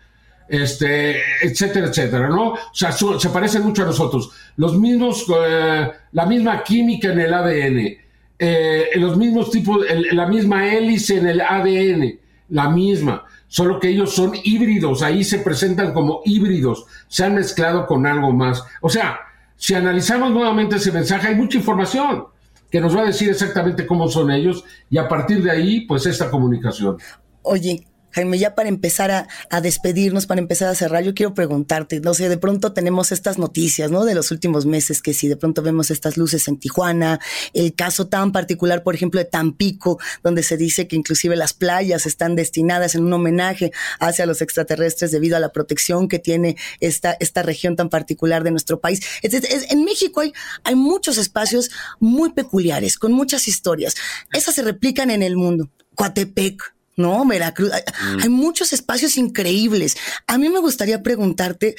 este, 0.49 1.17
etcétera, 1.43 1.89
etcétera, 1.89 2.29
¿no? 2.29 2.53
O 2.53 2.59
sea, 2.73 2.93
se 2.93 3.29
parecen 3.31 3.63
mucho 3.63 3.83
a 3.83 3.87
nosotros. 3.87 4.31
Los 4.57 4.79
mismos, 4.79 5.27
eh, 5.37 5.91
la 6.13 6.27
misma 6.27 6.63
química 6.63 7.13
en 7.13 7.21
el 7.21 7.35
ADN, 7.35 7.99
eh, 8.39 8.89
los 8.95 9.17
mismos 9.17 9.51
tipos, 9.51 9.85
la 10.13 10.27
misma 10.27 10.73
hélice 10.73 11.19
en 11.19 11.27
el 11.27 11.41
ADN, 11.41 12.19
la 12.49 12.71
misma, 12.71 13.25
solo 13.49 13.79
que 13.79 13.89
ellos 13.89 14.15
son 14.15 14.33
híbridos, 14.43 15.03
ahí 15.03 15.25
se 15.25 15.39
presentan 15.39 15.93
como 15.93 16.23
híbridos, 16.25 16.87
se 17.09 17.25
han 17.25 17.35
mezclado 17.35 17.87
con 17.87 18.07
algo 18.07 18.33
más. 18.33 18.65
O 18.81 18.89
sea, 18.89 19.21
si 19.57 19.75
analizamos 19.75 20.31
nuevamente 20.31 20.77
ese 20.77 20.91
mensaje, 20.91 21.29
hay 21.29 21.35
mucha 21.35 21.59
información 21.59 22.27
que 22.71 22.81
nos 22.81 22.97
va 22.97 23.03
a 23.03 23.07
decir 23.07 23.29
exactamente 23.29 23.87
cómo 23.87 24.09
son 24.09 24.31
ellos 24.31 24.65
y 24.89 24.99
a 24.99 25.09
partir 25.09 25.43
de 25.43 25.51
ahí, 25.51 25.81
pues 25.83 26.07
esta 26.07 26.31
comunicación. 26.31 26.99
Oye, 27.43 27.87
Jaime, 28.13 28.39
ya 28.39 28.55
para 28.55 28.69
empezar 28.69 29.11
a, 29.11 29.61
despedirnos, 29.61 30.27
para 30.27 30.41
empezar 30.41 30.69
a 30.69 30.75
cerrar, 30.75 31.05
yo 31.05 31.15
quiero 31.15 31.35
preguntarte, 31.35 32.01
no 32.01 32.15
sé, 32.15 32.29
de 32.29 32.39
pronto 32.39 32.73
tenemos 32.73 33.13
estas 33.13 33.39
noticias, 33.39 33.91
¿no? 33.91 34.05
De 34.05 34.15
los 34.15 34.31
últimos 34.31 34.67
meses, 34.67 35.03
que 35.03 35.15
si 35.15 35.29
de 35.29 35.37
pronto 35.37 35.63
vemos 35.63 35.91
estas 35.91 36.17
luces 36.17 36.49
en 36.49 36.59
Tijuana, 36.59 37.21
el 37.53 37.75
caso 37.75 38.09
tan 38.09 38.33
particular, 38.33 38.83
por 38.83 38.95
ejemplo, 38.95 39.19
de 39.19 39.25
Tampico, 39.25 39.99
donde 40.23 40.43
se 40.43 40.57
dice 40.57 40.89
que 40.89 40.97
inclusive 40.97 41.37
las 41.37 41.53
playas 41.53 42.07
están 42.07 42.37
destinadas 42.37 42.95
en 42.95 43.05
un 43.05 43.13
homenaje 43.13 43.73
hacia 43.99 44.27
los 44.27 44.43
extraterrestres 44.43 45.11
debido 45.11 45.37
a 45.37 45.41
la 45.41 45.53
protección 45.53 46.09
que 46.09 46.19
tiene 46.19 46.57
esta, 46.81 47.17
esta 47.21 47.43
región 47.43 47.77
tan 47.77 47.89
particular 47.89 48.45
de 48.45 48.51
nuestro 48.51 48.81
país. 48.81 49.01
en 49.23 49.85
México 49.85 50.21
hay, 50.21 50.33
hay 50.65 50.75
muchos 50.75 51.19
espacios 51.19 51.71
muy 51.99 52.33
peculiares, 52.33 52.99
con 52.99 53.13
muchas 53.13 53.49
historias. 53.49 53.95
Esas 54.33 54.55
se 54.55 54.63
replican 54.63 55.11
en 55.11 55.23
el 55.23 55.37
mundo. 55.37 55.71
Coatepec, 55.95 56.75
¿no? 57.01 57.25
Veracruz. 57.27 57.71
Mm. 57.71 58.21
Hay, 58.23 58.29
muchos 58.29 58.73
espacios 58.73 59.17
increíbles. 59.17 59.97
A 60.27 60.39
mí 60.39 60.49
me 60.49 60.61
gustaría 60.61 61.03
preguntarte 61.03 61.77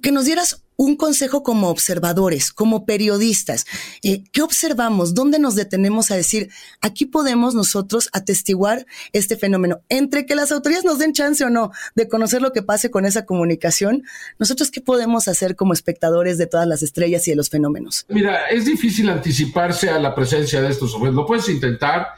que 0.00 0.12
nos 0.12 0.24
dieras 0.24 0.62
un 0.76 0.96
consejo 0.96 1.42
como 1.42 1.68
observadores, 1.68 2.50
como 2.52 2.84
periodistas. 2.84 3.66
Eh, 4.02 4.24
¿Qué 4.32 4.42
observamos? 4.42 5.14
¿Dónde 5.14 5.38
nos 5.38 5.54
detenemos 5.54 6.10
a 6.10 6.16
decir, 6.16 6.50
aquí 6.80 7.06
podemos 7.06 7.54
nosotros 7.54 8.08
atestiguar 8.12 8.86
este 9.12 9.36
fenómeno? 9.36 9.80
Entre 9.88 10.26
que 10.26 10.34
las 10.34 10.50
autoridades 10.50 10.84
nos 10.84 10.98
den 10.98 11.12
chance 11.12 11.44
o 11.44 11.50
no 11.50 11.70
de 11.94 12.08
conocer 12.08 12.42
lo 12.42 12.52
que 12.52 12.62
pase 12.62 12.90
con 12.90 13.04
esa 13.04 13.26
comunicación, 13.26 14.02
nosotros 14.38 14.70
qué 14.70 14.80
podemos 14.80 15.28
hacer 15.28 15.54
como 15.56 15.72
espectadores 15.72 16.38
de 16.38 16.46
todas 16.46 16.66
las 16.66 16.82
estrellas 16.82 17.26
y 17.28 17.32
de 17.32 17.36
los 17.36 17.50
fenómenos? 17.50 18.04
Mira, 18.08 18.46
es 18.48 18.64
difícil 18.64 19.08
anticiparse 19.08 19.90
a 19.90 20.00
la 20.00 20.14
presencia 20.14 20.60
de 20.62 20.70
estos 20.70 20.94
objetos. 20.94 21.14
Lo 21.14 21.26
puedes 21.26 21.48
intentar, 21.48 22.08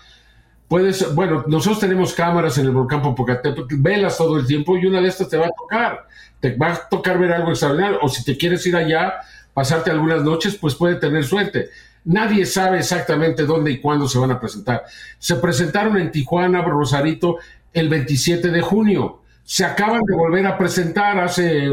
puedes, 0.68 1.14
bueno, 1.14 1.44
nosotros 1.46 1.80
tenemos 1.80 2.14
cámaras 2.14 2.58
en 2.58 2.66
el 2.66 2.72
volcán 2.72 3.02
Popocatépetl, 3.02 3.76
velas 3.78 4.16
todo 4.16 4.38
el 4.38 4.46
tiempo 4.46 4.76
y 4.76 4.86
una 4.86 5.00
de 5.00 5.08
estas 5.08 5.28
te 5.28 5.36
va 5.36 5.46
a 5.46 5.50
tocar, 5.50 6.06
te 6.40 6.56
va 6.56 6.72
a 6.72 6.88
tocar 6.88 7.18
ver 7.18 7.32
algo 7.32 7.50
extraordinario, 7.50 7.98
o 8.02 8.08
si 8.08 8.24
te 8.24 8.36
quieres 8.36 8.66
ir 8.66 8.76
allá, 8.76 9.14
pasarte 9.52 9.90
algunas 9.90 10.22
noches, 10.22 10.56
pues 10.56 10.74
puede 10.74 10.96
tener 10.96 11.24
suerte. 11.24 11.70
Nadie 12.04 12.44
sabe 12.44 12.78
exactamente 12.78 13.44
dónde 13.44 13.70
y 13.70 13.80
cuándo 13.80 14.06
se 14.08 14.18
van 14.18 14.30
a 14.30 14.40
presentar. 14.40 14.84
Se 15.18 15.36
presentaron 15.36 15.96
en 15.96 16.10
Tijuana, 16.10 16.60
Rosarito, 16.60 17.38
el 17.72 17.88
27 17.88 18.50
de 18.50 18.60
junio. 18.60 19.22
Se 19.42 19.64
acaban 19.64 20.02
de 20.02 20.14
volver 20.14 20.46
a 20.46 20.58
presentar 20.58 21.18
hace, 21.18 21.70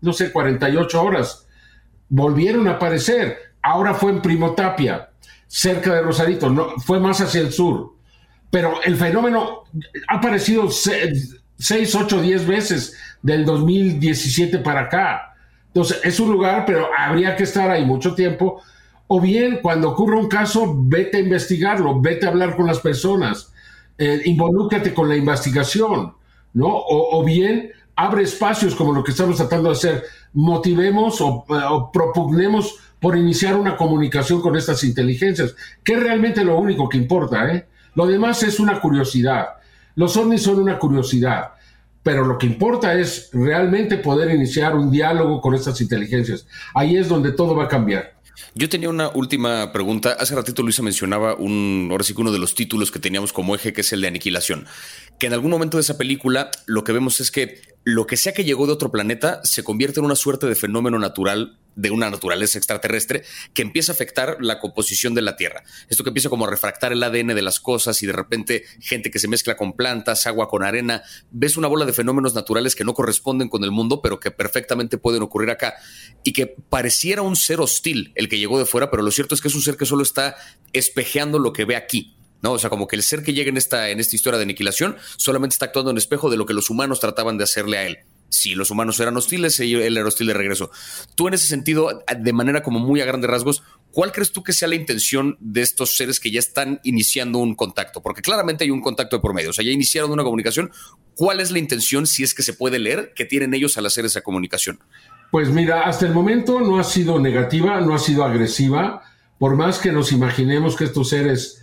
no 0.00 0.12
sé, 0.12 0.32
48 0.32 1.02
horas. 1.02 1.46
Volvieron 2.10 2.68
a 2.68 2.72
aparecer. 2.72 3.38
Ahora 3.62 3.94
fue 3.94 4.10
en 4.10 4.20
Primotapia, 4.20 5.10
cerca 5.46 5.94
de 5.94 6.02
Rosarito. 6.02 6.50
No, 6.50 6.74
fue 6.78 7.00
más 7.00 7.22
hacia 7.22 7.40
el 7.40 7.50
sur. 7.52 7.93
Pero 8.54 8.80
el 8.84 8.94
fenómeno 8.96 9.64
ha 10.06 10.18
aparecido 10.18 10.70
6, 10.70 11.40
8, 11.92 12.22
10 12.22 12.46
veces 12.46 12.96
del 13.20 13.44
2017 13.44 14.58
para 14.58 14.82
acá. 14.82 15.34
Entonces, 15.66 15.98
es 16.04 16.20
un 16.20 16.30
lugar, 16.30 16.64
pero 16.64 16.86
habría 16.96 17.34
que 17.34 17.42
estar 17.42 17.68
ahí 17.68 17.84
mucho 17.84 18.14
tiempo. 18.14 18.62
O 19.08 19.20
bien, 19.20 19.58
cuando 19.60 19.90
ocurra 19.90 20.20
un 20.20 20.28
caso, 20.28 20.72
vete 20.72 21.16
a 21.16 21.20
investigarlo, 21.20 22.00
vete 22.00 22.26
a 22.26 22.28
hablar 22.28 22.54
con 22.54 22.68
las 22.68 22.78
personas, 22.78 23.52
eh, 23.98 24.22
involúcrate 24.24 24.94
con 24.94 25.08
la 25.08 25.16
investigación, 25.16 26.14
¿no? 26.52 26.68
O, 26.70 27.24
bien, 27.24 27.72
abre 27.96 28.22
espacios 28.22 28.76
como 28.76 28.92
lo 28.92 29.02
que 29.02 29.10
estamos 29.10 29.36
tratando 29.36 29.70
de 29.70 29.74
hacer. 29.74 30.04
Motivemos 30.32 31.20
o, 31.20 31.44
o 31.48 31.90
propugnemos 31.90 32.76
por 33.00 33.18
iniciar 33.18 33.56
una 33.56 33.76
comunicación 33.76 34.40
con 34.40 34.54
estas 34.54 34.84
inteligencias, 34.84 35.56
que 35.82 35.94
es 35.94 36.00
realmente 36.00 36.44
lo 36.44 36.56
único 36.56 36.88
que 36.88 36.98
importa, 36.98 37.52
¿eh? 37.52 37.66
Lo 37.94 38.06
demás 38.06 38.42
es 38.42 38.60
una 38.60 38.80
curiosidad. 38.80 39.46
Los 39.96 40.16
ovnis 40.16 40.42
son 40.42 40.60
una 40.60 40.78
curiosidad, 40.78 41.52
pero 42.02 42.24
lo 42.24 42.36
que 42.36 42.46
importa 42.46 42.94
es 42.94 43.30
realmente 43.32 43.96
poder 43.98 44.34
iniciar 44.34 44.74
un 44.74 44.90
diálogo 44.90 45.40
con 45.40 45.54
estas 45.54 45.80
inteligencias. 45.80 46.46
Ahí 46.74 46.96
es 46.96 47.08
donde 47.08 47.32
todo 47.32 47.54
va 47.54 47.64
a 47.64 47.68
cambiar. 47.68 48.14
Yo 48.54 48.68
tenía 48.68 48.88
una 48.88 49.08
última 49.10 49.72
pregunta. 49.72 50.16
Hace 50.18 50.34
ratito 50.34 50.62
Luisa 50.62 50.82
mencionaba 50.82 51.34
un, 51.34 51.88
ahora 51.90 52.04
sí 52.04 52.14
que 52.14 52.20
uno 52.20 52.32
de 52.32 52.38
los 52.38 52.54
títulos 52.54 52.90
que 52.90 52.98
teníamos 52.98 53.32
como 53.32 53.54
eje, 53.54 53.72
que 53.72 53.82
es 53.82 53.92
el 53.92 54.00
de 54.00 54.08
aniquilación. 54.08 54.66
Que 55.18 55.26
en 55.26 55.32
algún 55.32 55.50
momento 55.50 55.76
de 55.76 55.82
esa 55.82 55.96
película 55.96 56.50
lo 56.66 56.82
que 56.82 56.92
vemos 56.92 57.20
es 57.20 57.30
que 57.30 57.60
lo 57.84 58.06
que 58.06 58.16
sea 58.16 58.32
que 58.32 58.44
llegó 58.44 58.66
de 58.66 58.72
otro 58.72 58.90
planeta 58.90 59.40
se 59.44 59.62
convierte 59.62 60.00
en 60.00 60.06
una 60.06 60.16
suerte 60.16 60.46
de 60.46 60.54
fenómeno 60.54 60.98
natural 60.98 61.58
de 61.76 61.90
una 61.90 62.10
naturaleza 62.10 62.58
extraterrestre 62.58 63.24
que 63.52 63.62
empieza 63.62 63.92
a 63.92 63.94
afectar 63.94 64.36
la 64.40 64.60
composición 64.60 65.14
de 65.14 65.22
la 65.22 65.36
Tierra. 65.36 65.62
Esto 65.88 66.04
que 66.04 66.10
empieza 66.10 66.28
como 66.28 66.46
a 66.46 66.50
refractar 66.50 66.92
el 66.92 67.02
ADN 67.02 67.28
de 67.28 67.42
las 67.42 67.60
cosas 67.60 68.02
y 68.02 68.06
de 68.06 68.12
repente 68.12 68.64
gente 68.80 69.10
que 69.10 69.18
se 69.18 69.28
mezcla 69.28 69.56
con 69.56 69.74
plantas, 69.74 70.26
agua 70.26 70.48
con 70.48 70.62
arena, 70.62 71.02
ves 71.30 71.56
una 71.56 71.68
bola 71.68 71.84
de 71.84 71.92
fenómenos 71.92 72.34
naturales 72.34 72.74
que 72.74 72.84
no 72.84 72.94
corresponden 72.94 73.48
con 73.48 73.64
el 73.64 73.70
mundo, 73.70 74.00
pero 74.02 74.20
que 74.20 74.30
perfectamente 74.30 74.98
pueden 74.98 75.22
ocurrir 75.22 75.50
acá 75.50 75.74
y 76.22 76.32
que 76.32 76.46
pareciera 76.46 77.22
un 77.22 77.36
ser 77.36 77.60
hostil 77.60 78.12
el 78.14 78.28
que 78.28 78.38
llegó 78.38 78.58
de 78.58 78.66
fuera, 78.66 78.90
pero 78.90 79.02
lo 79.02 79.10
cierto 79.10 79.34
es 79.34 79.40
que 79.40 79.48
es 79.48 79.54
un 79.54 79.62
ser 79.62 79.76
que 79.76 79.86
solo 79.86 80.02
está 80.02 80.36
espejeando 80.72 81.38
lo 81.38 81.52
que 81.52 81.64
ve 81.64 81.76
aquí. 81.76 82.16
¿no? 82.42 82.52
O 82.52 82.58
sea, 82.58 82.68
como 82.68 82.86
que 82.86 82.96
el 82.96 83.02
ser 83.02 83.22
que 83.22 83.32
llega 83.32 83.48
en 83.48 83.56
esta, 83.56 83.88
en 83.88 84.00
esta 84.00 84.16
historia 84.16 84.36
de 84.36 84.42
aniquilación 84.42 84.96
solamente 85.16 85.54
está 85.54 85.66
actuando 85.66 85.90
en 85.90 85.96
espejo 85.96 86.30
de 86.30 86.36
lo 86.36 86.44
que 86.44 86.52
los 86.52 86.68
humanos 86.68 87.00
trataban 87.00 87.38
de 87.38 87.44
hacerle 87.44 87.78
a 87.78 87.86
él 87.86 87.98
si 88.34 88.54
los 88.54 88.70
humanos 88.70 88.98
eran 89.00 89.16
hostiles, 89.16 89.58
él 89.60 89.96
era 89.96 90.06
hostil 90.06 90.26
de 90.26 90.34
regreso. 90.34 90.70
Tú 91.14 91.28
en 91.28 91.34
ese 91.34 91.46
sentido, 91.46 92.02
de 92.18 92.32
manera 92.32 92.62
como 92.62 92.78
muy 92.80 93.00
a 93.00 93.04
grandes 93.04 93.30
rasgos, 93.30 93.62
¿cuál 93.92 94.12
crees 94.12 94.32
tú 94.32 94.42
que 94.42 94.52
sea 94.52 94.68
la 94.68 94.74
intención 94.74 95.36
de 95.40 95.62
estos 95.62 95.96
seres 95.96 96.20
que 96.20 96.30
ya 96.30 96.40
están 96.40 96.80
iniciando 96.82 97.38
un 97.38 97.54
contacto? 97.54 98.02
Porque 98.02 98.22
claramente 98.22 98.64
hay 98.64 98.70
un 98.70 98.80
contacto 98.80 99.16
de 99.16 99.22
por 99.22 99.34
medio, 99.34 99.50
o 99.50 99.52
sea, 99.52 99.64
ya 99.64 99.70
iniciaron 99.70 100.10
una 100.10 100.24
comunicación. 100.24 100.72
¿Cuál 101.14 101.40
es 101.40 101.50
la 101.50 101.58
intención, 101.58 102.06
si 102.06 102.24
es 102.24 102.34
que 102.34 102.42
se 102.42 102.54
puede 102.54 102.78
leer, 102.78 103.12
que 103.14 103.24
tienen 103.24 103.54
ellos 103.54 103.78
al 103.78 103.86
hacer 103.86 104.04
esa 104.04 104.22
comunicación? 104.22 104.80
Pues 105.30 105.48
mira, 105.50 105.82
hasta 105.82 106.06
el 106.06 106.12
momento 106.12 106.60
no 106.60 106.78
ha 106.78 106.84
sido 106.84 107.18
negativa, 107.18 107.80
no 107.80 107.94
ha 107.94 107.98
sido 107.98 108.24
agresiva, 108.24 109.02
por 109.38 109.56
más 109.56 109.78
que 109.78 109.92
nos 109.92 110.12
imaginemos 110.12 110.76
que 110.76 110.84
estos 110.84 111.08
seres 111.08 111.62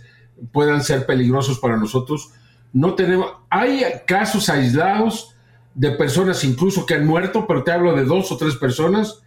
puedan 0.52 0.82
ser 0.82 1.06
peligrosos 1.06 1.58
para 1.58 1.76
nosotros, 1.76 2.30
no 2.72 2.94
tenemos, 2.94 3.30
hay 3.50 3.84
casos 4.06 4.48
aislados 4.48 5.31
de 5.74 5.92
personas 5.92 6.44
incluso 6.44 6.86
que 6.86 6.94
han 6.94 7.06
muerto, 7.06 7.46
pero 7.46 7.64
te 7.64 7.72
hablo 7.72 7.94
de 7.94 8.04
dos 8.04 8.30
o 8.32 8.36
tres 8.36 8.56
personas 8.56 9.22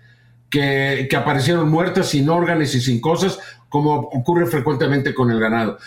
que, 0.49 1.09
aparecieron 1.15 1.69
muertas 1.69 2.09
sin 2.09 2.29
órganos 2.29 2.73
y 2.75 2.81
sin 2.81 3.01
cosas, 3.01 3.39
como 3.69 3.95
ocurre 3.95 4.45
frecuentemente 4.45 5.13
con 5.13 5.31
el 5.31 5.39
ganado. 5.39 5.77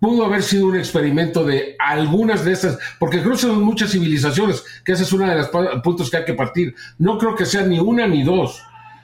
Pudo 0.00 0.26
haber 0.26 0.42
sido 0.42 0.66
un 0.66 0.76
experimento 0.76 1.44
de 1.44 1.76
algunas 1.78 2.44
de 2.44 2.52
estas, 2.52 2.78
porque 2.98 3.20
creo 3.20 3.32
que 3.32 3.38
son 3.38 3.62
muchas 3.62 3.92
civilizaciones, 3.92 4.62
que 4.84 4.92
ese 4.92 5.04
es 5.04 5.12
uno 5.12 5.26
de 5.26 5.36
los 5.36 5.48
puntos 5.82 6.10
que 6.10 6.18
hay 6.18 6.24
que 6.24 6.34
partir. 6.34 6.74
No 6.98 7.16
creo 7.16 7.34
que 7.34 7.46
sea 7.46 7.62
ni 7.62 7.78
una 7.78 8.06
ni 8.06 8.22
dos. 8.22 8.62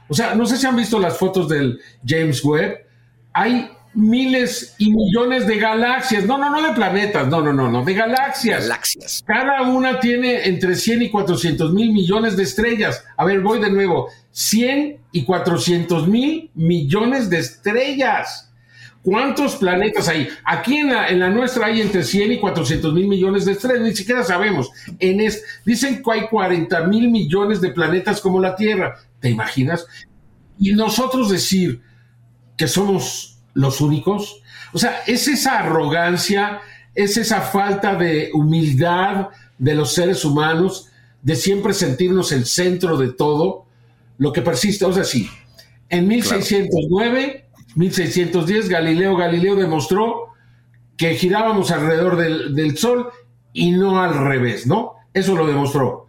O 0.08 0.14
sea, 0.14 0.34
no 0.34 0.44
sé 0.44 0.56
si 0.56 0.66
han 0.66 0.76
visto 0.76 0.98
las 0.98 1.16
fotos 1.16 1.48
del 1.48 1.80
James 2.04 2.44
Webb. 2.44 2.84
Hay 3.32 3.70
miles 3.94 4.74
y 4.78 4.92
millones 4.92 5.46
de 5.46 5.58
galaxias. 5.58 6.24
No, 6.24 6.38
no, 6.38 6.50
no 6.50 6.62
de 6.62 6.74
planetas, 6.74 7.28
no, 7.28 7.40
no, 7.40 7.52
no, 7.52 7.70
no, 7.70 7.84
de 7.84 7.94
galaxias. 7.94 8.62
Galaxias. 8.62 9.24
Cada 9.26 9.62
una 9.62 9.98
tiene 10.00 10.46
entre 10.46 10.74
100 10.74 11.02
y 11.02 11.10
400 11.10 11.72
mil 11.72 11.92
millones 11.92 12.36
de 12.36 12.44
estrellas. 12.44 13.04
A 13.16 13.24
ver, 13.24 13.40
voy 13.40 13.60
de 13.60 13.70
nuevo. 13.70 14.08
100 14.32 14.98
y 15.12 15.24
400 15.24 16.08
mil 16.08 16.50
millones 16.54 17.30
de 17.30 17.38
estrellas. 17.38 18.50
¿Cuántos 19.02 19.56
planetas 19.56 20.08
hay? 20.08 20.28
Aquí 20.44 20.76
en 20.76 20.90
la, 20.92 21.08
en 21.08 21.20
la, 21.20 21.30
nuestra 21.30 21.66
hay 21.66 21.80
entre 21.80 22.04
100 22.04 22.32
y 22.32 22.38
400 22.38 22.92
mil 22.92 23.08
millones 23.08 23.46
de 23.46 23.52
estrellas, 23.52 23.82
ni 23.82 23.96
siquiera 23.96 24.22
sabemos. 24.22 24.70
En 24.98 25.20
es, 25.20 25.42
dicen 25.64 26.02
que 26.02 26.12
hay 26.12 26.28
40 26.28 26.86
mil 26.86 27.10
millones 27.10 27.62
de 27.62 27.70
planetas 27.70 28.20
como 28.20 28.40
la 28.40 28.54
Tierra. 28.54 28.96
¿Te 29.18 29.30
imaginas? 29.30 29.86
Y 30.58 30.74
nosotros 30.74 31.30
decir 31.30 31.80
que 32.58 32.68
somos 32.68 33.29
los 33.54 33.80
únicos. 33.80 34.42
O 34.72 34.78
sea, 34.78 35.02
es 35.06 35.28
esa 35.28 35.60
arrogancia, 35.60 36.60
es 36.94 37.16
esa 37.16 37.40
falta 37.40 37.94
de 37.94 38.30
humildad 38.34 39.28
de 39.58 39.74
los 39.74 39.92
seres 39.92 40.24
humanos, 40.24 40.88
de 41.22 41.36
siempre 41.36 41.74
sentirnos 41.74 42.32
el 42.32 42.46
centro 42.46 42.96
de 42.96 43.12
todo, 43.12 43.66
lo 44.18 44.32
que 44.32 44.42
persiste. 44.42 44.84
O 44.84 44.92
sea, 44.92 45.04
sí, 45.04 45.28
en 45.88 46.08
1609, 46.08 47.46
1610, 47.74 48.68
Galileo 48.68 49.16
Galileo 49.16 49.56
demostró 49.56 50.28
que 50.96 51.14
girábamos 51.14 51.70
alrededor 51.70 52.16
del, 52.16 52.54
del 52.54 52.76
Sol 52.76 53.10
y 53.52 53.72
no 53.72 54.00
al 54.00 54.14
revés, 54.26 54.66
¿no? 54.66 54.94
Eso 55.12 55.34
lo 55.34 55.46
demostró. 55.46 56.06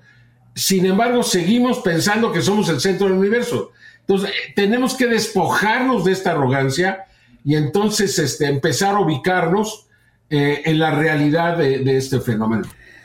Sin 0.53 0.85
embargo, 0.85 1.23
seguimos 1.23 1.79
pensando 1.79 2.31
que 2.31 2.41
somos 2.41 2.69
el 2.69 2.81
centro 2.81 3.07
del 3.07 3.17
universo. 3.17 3.71
Entonces, 4.01 4.31
tenemos 4.55 4.95
que 4.95 5.07
despojarnos 5.07 6.03
de 6.03 6.11
esta 6.11 6.31
arrogancia 6.31 7.05
y 7.43 7.55
entonces 7.55 8.17
este, 8.19 8.45
empezar 8.45 8.95
a 8.95 8.99
ubicarnos 8.99 9.87
eh, 10.29 10.61
en 10.65 10.79
la 10.79 10.91
realidad 10.91 11.57
de, 11.57 11.97
este 11.97 12.19
fenómeno. 12.21 12.63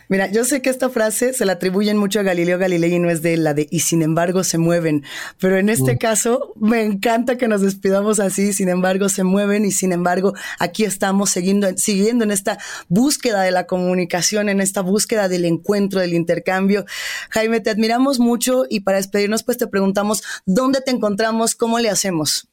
Mira, 0.08 0.30
yo 0.30 0.44
sé 0.44 0.62
que 0.62 0.70
esta 0.70 0.88
frase 0.88 1.32
se 1.32 1.44
la 1.44 1.54
atribuyen 1.54 1.96
mucho 1.96 2.20
a 2.20 2.22
Galileo 2.22 2.56
Galilei 2.56 2.94
y 2.94 2.98
no 3.00 3.10
es 3.10 3.22
de 3.22 3.36
la 3.36 3.54
de 3.54 3.66
y 3.68 3.80
sin 3.80 4.02
embargo 4.02 4.44
se 4.44 4.56
mueven, 4.56 5.02
pero 5.40 5.56
en 5.56 5.68
este 5.68 5.94
mm. 5.94 5.98
caso 5.98 6.52
me 6.54 6.84
encanta 6.84 7.36
que 7.36 7.48
nos 7.48 7.62
despidamos 7.62 8.20
así, 8.20 8.52
sin 8.52 8.68
embargo 8.68 9.08
se 9.08 9.24
mueven 9.24 9.64
y 9.64 9.72
sin 9.72 9.90
embargo 9.90 10.34
aquí 10.60 10.84
estamos 10.84 11.30
siguiendo, 11.30 11.76
siguiendo 11.76 12.22
en 12.22 12.30
esta 12.30 12.58
búsqueda 12.86 13.42
de 13.42 13.50
la 13.50 13.66
comunicación, 13.66 14.48
en 14.48 14.60
esta 14.60 14.82
búsqueda 14.82 15.28
del 15.28 15.44
encuentro, 15.44 15.98
del 15.98 16.14
intercambio. 16.14 16.84
Jaime, 17.30 17.58
te 17.58 17.70
admiramos 17.70 18.20
mucho 18.20 18.66
y 18.70 18.80
para 18.80 18.98
despedirnos 18.98 19.42
pues 19.42 19.58
te 19.58 19.66
preguntamos, 19.66 20.22
¿dónde 20.44 20.80
te 20.80 20.92
encontramos? 20.92 21.56
¿Cómo 21.56 21.80
le 21.80 21.90
hacemos? 21.90 22.48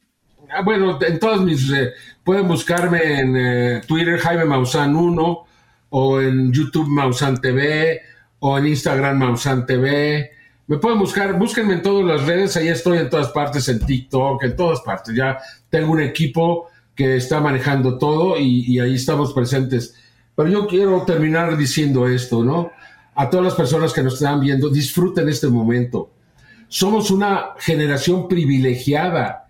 Ah, 0.50 0.62
bueno, 0.62 0.98
en 1.02 1.18
todas 1.18 1.40
mis. 1.40 1.70
Eh, 1.70 1.92
pueden 2.22 2.48
buscarme 2.48 3.20
en 3.20 3.36
eh, 3.36 3.80
Twitter 3.86 4.18
Jaime 4.18 4.44
Maussan 4.44 4.94
1, 4.94 5.46
o 5.90 6.20
en 6.20 6.52
YouTube 6.52 6.88
Maussan 6.88 7.40
TV, 7.40 8.00
o 8.40 8.58
en 8.58 8.66
Instagram 8.66 9.18
Maussan 9.18 9.66
TV. 9.66 10.30
Me 10.66 10.78
pueden 10.78 10.98
buscar, 10.98 11.38
búsquenme 11.38 11.74
en 11.74 11.82
todas 11.82 12.06
las 12.06 12.26
redes, 12.26 12.56
ahí 12.56 12.68
estoy 12.68 12.98
en 12.98 13.10
todas 13.10 13.28
partes, 13.28 13.68
en 13.68 13.84
TikTok, 13.84 14.42
en 14.44 14.56
todas 14.56 14.80
partes. 14.80 15.14
Ya 15.14 15.38
tengo 15.68 15.92
un 15.92 16.00
equipo 16.00 16.68
que 16.94 17.16
está 17.16 17.40
manejando 17.40 17.98
todo 17.98 18.38
y, 18.38 18.64
y 18.66 18.80
ahí 18.80 18.94
estamos 18.94 19.32
presentes. 19.32 19.94
Pero 20.34 20.48
yo 20.48 20.66
quiero 20.66 21.02
terminar 21.02 21.56
diciendo 21.56 22.08
esto, 22.08 22.42
¿no? 22.44 22.72
A 23.14 23.30
todas 23.30 23.44
las 23.44 23.54
personas 23.54 23.92
que 23.92 24.02
nos 24.02 24.14
están 24.14 24.40
viendo, 24.40 24.68
disfruten 24.68 25.28
este 25.28 25.48
momento. 25.48 26.10
Somos 26.68 27.10
una 27.10 27.50
generación 27.58 28.26
privilegiada 28.26 29.43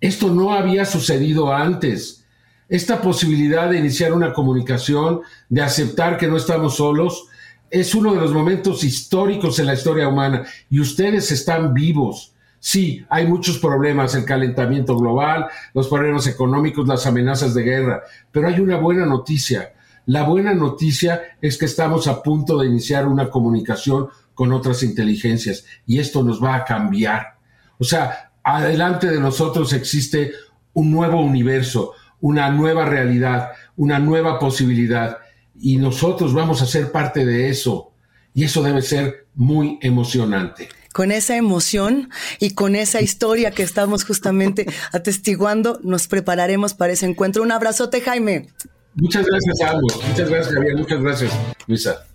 esto 0.00 0.30
no 0.30 0.52
había 0.52 0.84
sucedido 0.84 1.52
antes. 1.52 2.24
Esta 2.68 3.02
posibilidad 3.02 3.68
de 3.68 3.78
iniciar 3.78 4.12
una 4.12 4.32
comunicación, 4.32 5.20
de 5.48 5.62
aceptar 5.62 6.16
que 6.16 6.28
no 6.28 6.36
estamos 6.36 6.76
solos, 6.76 7.26
es 7.70 7.94
uno 7.94 8.14
de 8.14 8.20
los 8.20 8.32
momentos 8.32 8.82
históricos 8.82 9.58
en 9.58 9.66
la 9.66 9.74
historia 9.74 10.08
humana 10.08 10.44
y 10.70 10.80
ustedes 10.80 11.30
están 11.30 11.74
vivos. 11.74 12.34
Sí, 12.58 13.04
hay 13.08 13.26
muchos 13.26 13.58
problemas, 13.58 14.14
el 14.14 14.24
calentamiento 14.24 14.96
global, 14.96 15.46
los 15.72 15.88
problemas 15.88 16.26
económicos, 16.26 16.86
las 16.86 17.06
amenazas 17.06 17.54
de 17.54 17.62
guerra, 17.62 18.02
pero 18.30 18.48
hay 18.48 18.60
una 18.60 18.76
buena 18.76 19.06
noticia. 19.06 19.72
La 20.06 20.24
buena 20.24 20.54
noticia 20.54 21.22
es 21.40 21.56
que 21.56 21.66
estamos 21.66 22.06
a 22.06 22.22
punto 22.22 22.58
de 22.58 22.66
iniciar 22.66 23.06
una 23.06 23.30
comunicación 23.30 24.08
con 24.34 24.52
otras 24.52 24.82
inteligencias 24.82 25.64
y 25.86 25.98
esto 25.98 26.22
nos 26.22 26.42
va 26.42 26.56
a 26.56 26.64
cambiar. 26.64 27.38
O 27.78 27.84
sea, 27.84 28.29
adelante 28.42 29.08
de 29.08 29.20
nosotros 29.20 29.72
existe 29.72 30.32
un 30.72 30.90
nuevo 30.90 31.20
universo, 31.20 31.92
una 32.20 32.50
nueva 32.50 32.84
realidad, 32.84 33.50
una 33.76 33.98
nueva 33.98 34.38
posibilidad. 34.38 35.18
Y 35.60 35.76
nosotros 35.76 36.32
vamos 36.32 36.62
a 36.62 36.66
ser 36.66 36.90
parte 36.90 37.24
de 37.24 37.48
eso. 37.48 37.92
Y 38.34 38.44
eso 38.44 38.62
debe 38.62 38.82
ser 38.82 39.26
muy 39.34 39.78
emocionante 39.82 40.68
con 40.92 41.12
esa 41.12 41.36
emoción 41.36 42.10
y 42.40 42.50
con 42.50 42.74
esa 42.74 43.00
historia 43.00 43.52
que 43.52 43.62
estamos 43.62 44.04
justamente 44.04 44.66
atestiguando, 44.92 45.80
nos 45.82 46.08
prepararemos 46.08 46.74
para 46.74 46.92
ese 46.92 47.06
encuentro. 47.06 47.42
Un 47.42 47.52
abrazote, 47.52 48.00
Jaime. 48.00 48.48
Muchas 48.94 49.24
gracias 49.24 49.60
a 49.60 49.70
ambos. 49.70 50.00
Muchas 50.08 50.28
gracias, 50.28 50.54
Javier. 50.54 50.76
Muchas 50.76 51.00
gracias, 51.00 51.32
Luisa. 51.66 52.09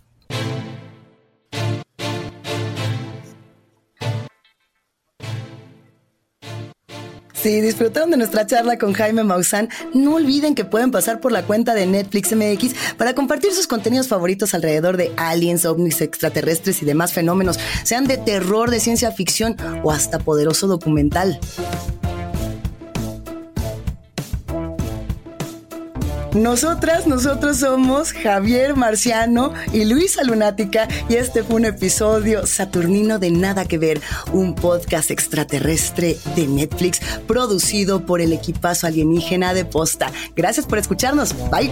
Si 7.46 7.62
disfrutaron 7.62 8.10
de 8.10 8.18
nuestra 8.18 8.48
charla 8.48 8.80
con 8.80 8.94
Jaime 8.94 9.24
Maussan, 9.24 9.70
no 9.94 10.16
olviden 10.16 10.56
que 10.56 10.66
pueden 10.66 10.90
pasar 10.90 11.20
por 11.20 11.32
la 11.32 11.44
cuenta 11.44 11.76
de 11.76 11.86
Netflix 11.86 12.36
MX 12.36 12.96
para 12.98 13.14
compartir 13.14 13.54
sus 13.54 13.68
contenidos 13.68 14.08
favoritos 14.08 14.56
alrededor 14.56 14.98
de 14.98 15.14
aliens, 15.16 15.64
ovnis 15.64 16.02
extraterrestres 16.02 16.82
y 16.82 16.86
demás 16.86 17.14
fenómenos, 17.14 17.60
sean 17.84 18.06
de 18.06 18.18
terror, 18.18 18.72
de 18.72 18.80
ciencia 18.80 19.12
ficción 19.12 19.58
o 19.84 19.92
hasta 19.92 20.18
poderoso 20.18 20.66
documental. 20.66 21.40
Nosotras, 26.36 27.08
nosotros 27.08 27.58
somos 27.60 28.12
Javier 28.12 28.76
Marciano 28.76 29.54
y 29.72 29.86
Luisa 29.86 30.22
Lunática 30.22 30.86
y 31.08 31.16
este 31.16 31.44
fue 31.44 31.56
un 31.56 31.66
episodio 31.66 32.46
saturnino 32.46 33.20
de 33.20 33.32
Nada 33.32 33.64
que 33.64 33.78
Ver, 33.78 34.02
un 34.34 34.54
podcast 34.54 35.12
extraterrestre 35.12 36.18
de 36.36 36.48
Netflix 36.48 37.00
producido 37.26 38.06
por 38.06 38.20
el 38.20 38.34
equipazo 38.34 38.86
alienígena 38.86 39.54
de 39.54 39.64
Posta. 39.64 40.12
Gracias 40.36 40.66
por 40.66 40.78
escucharnos. 40.78 41.34
Bye. 41.50 41.72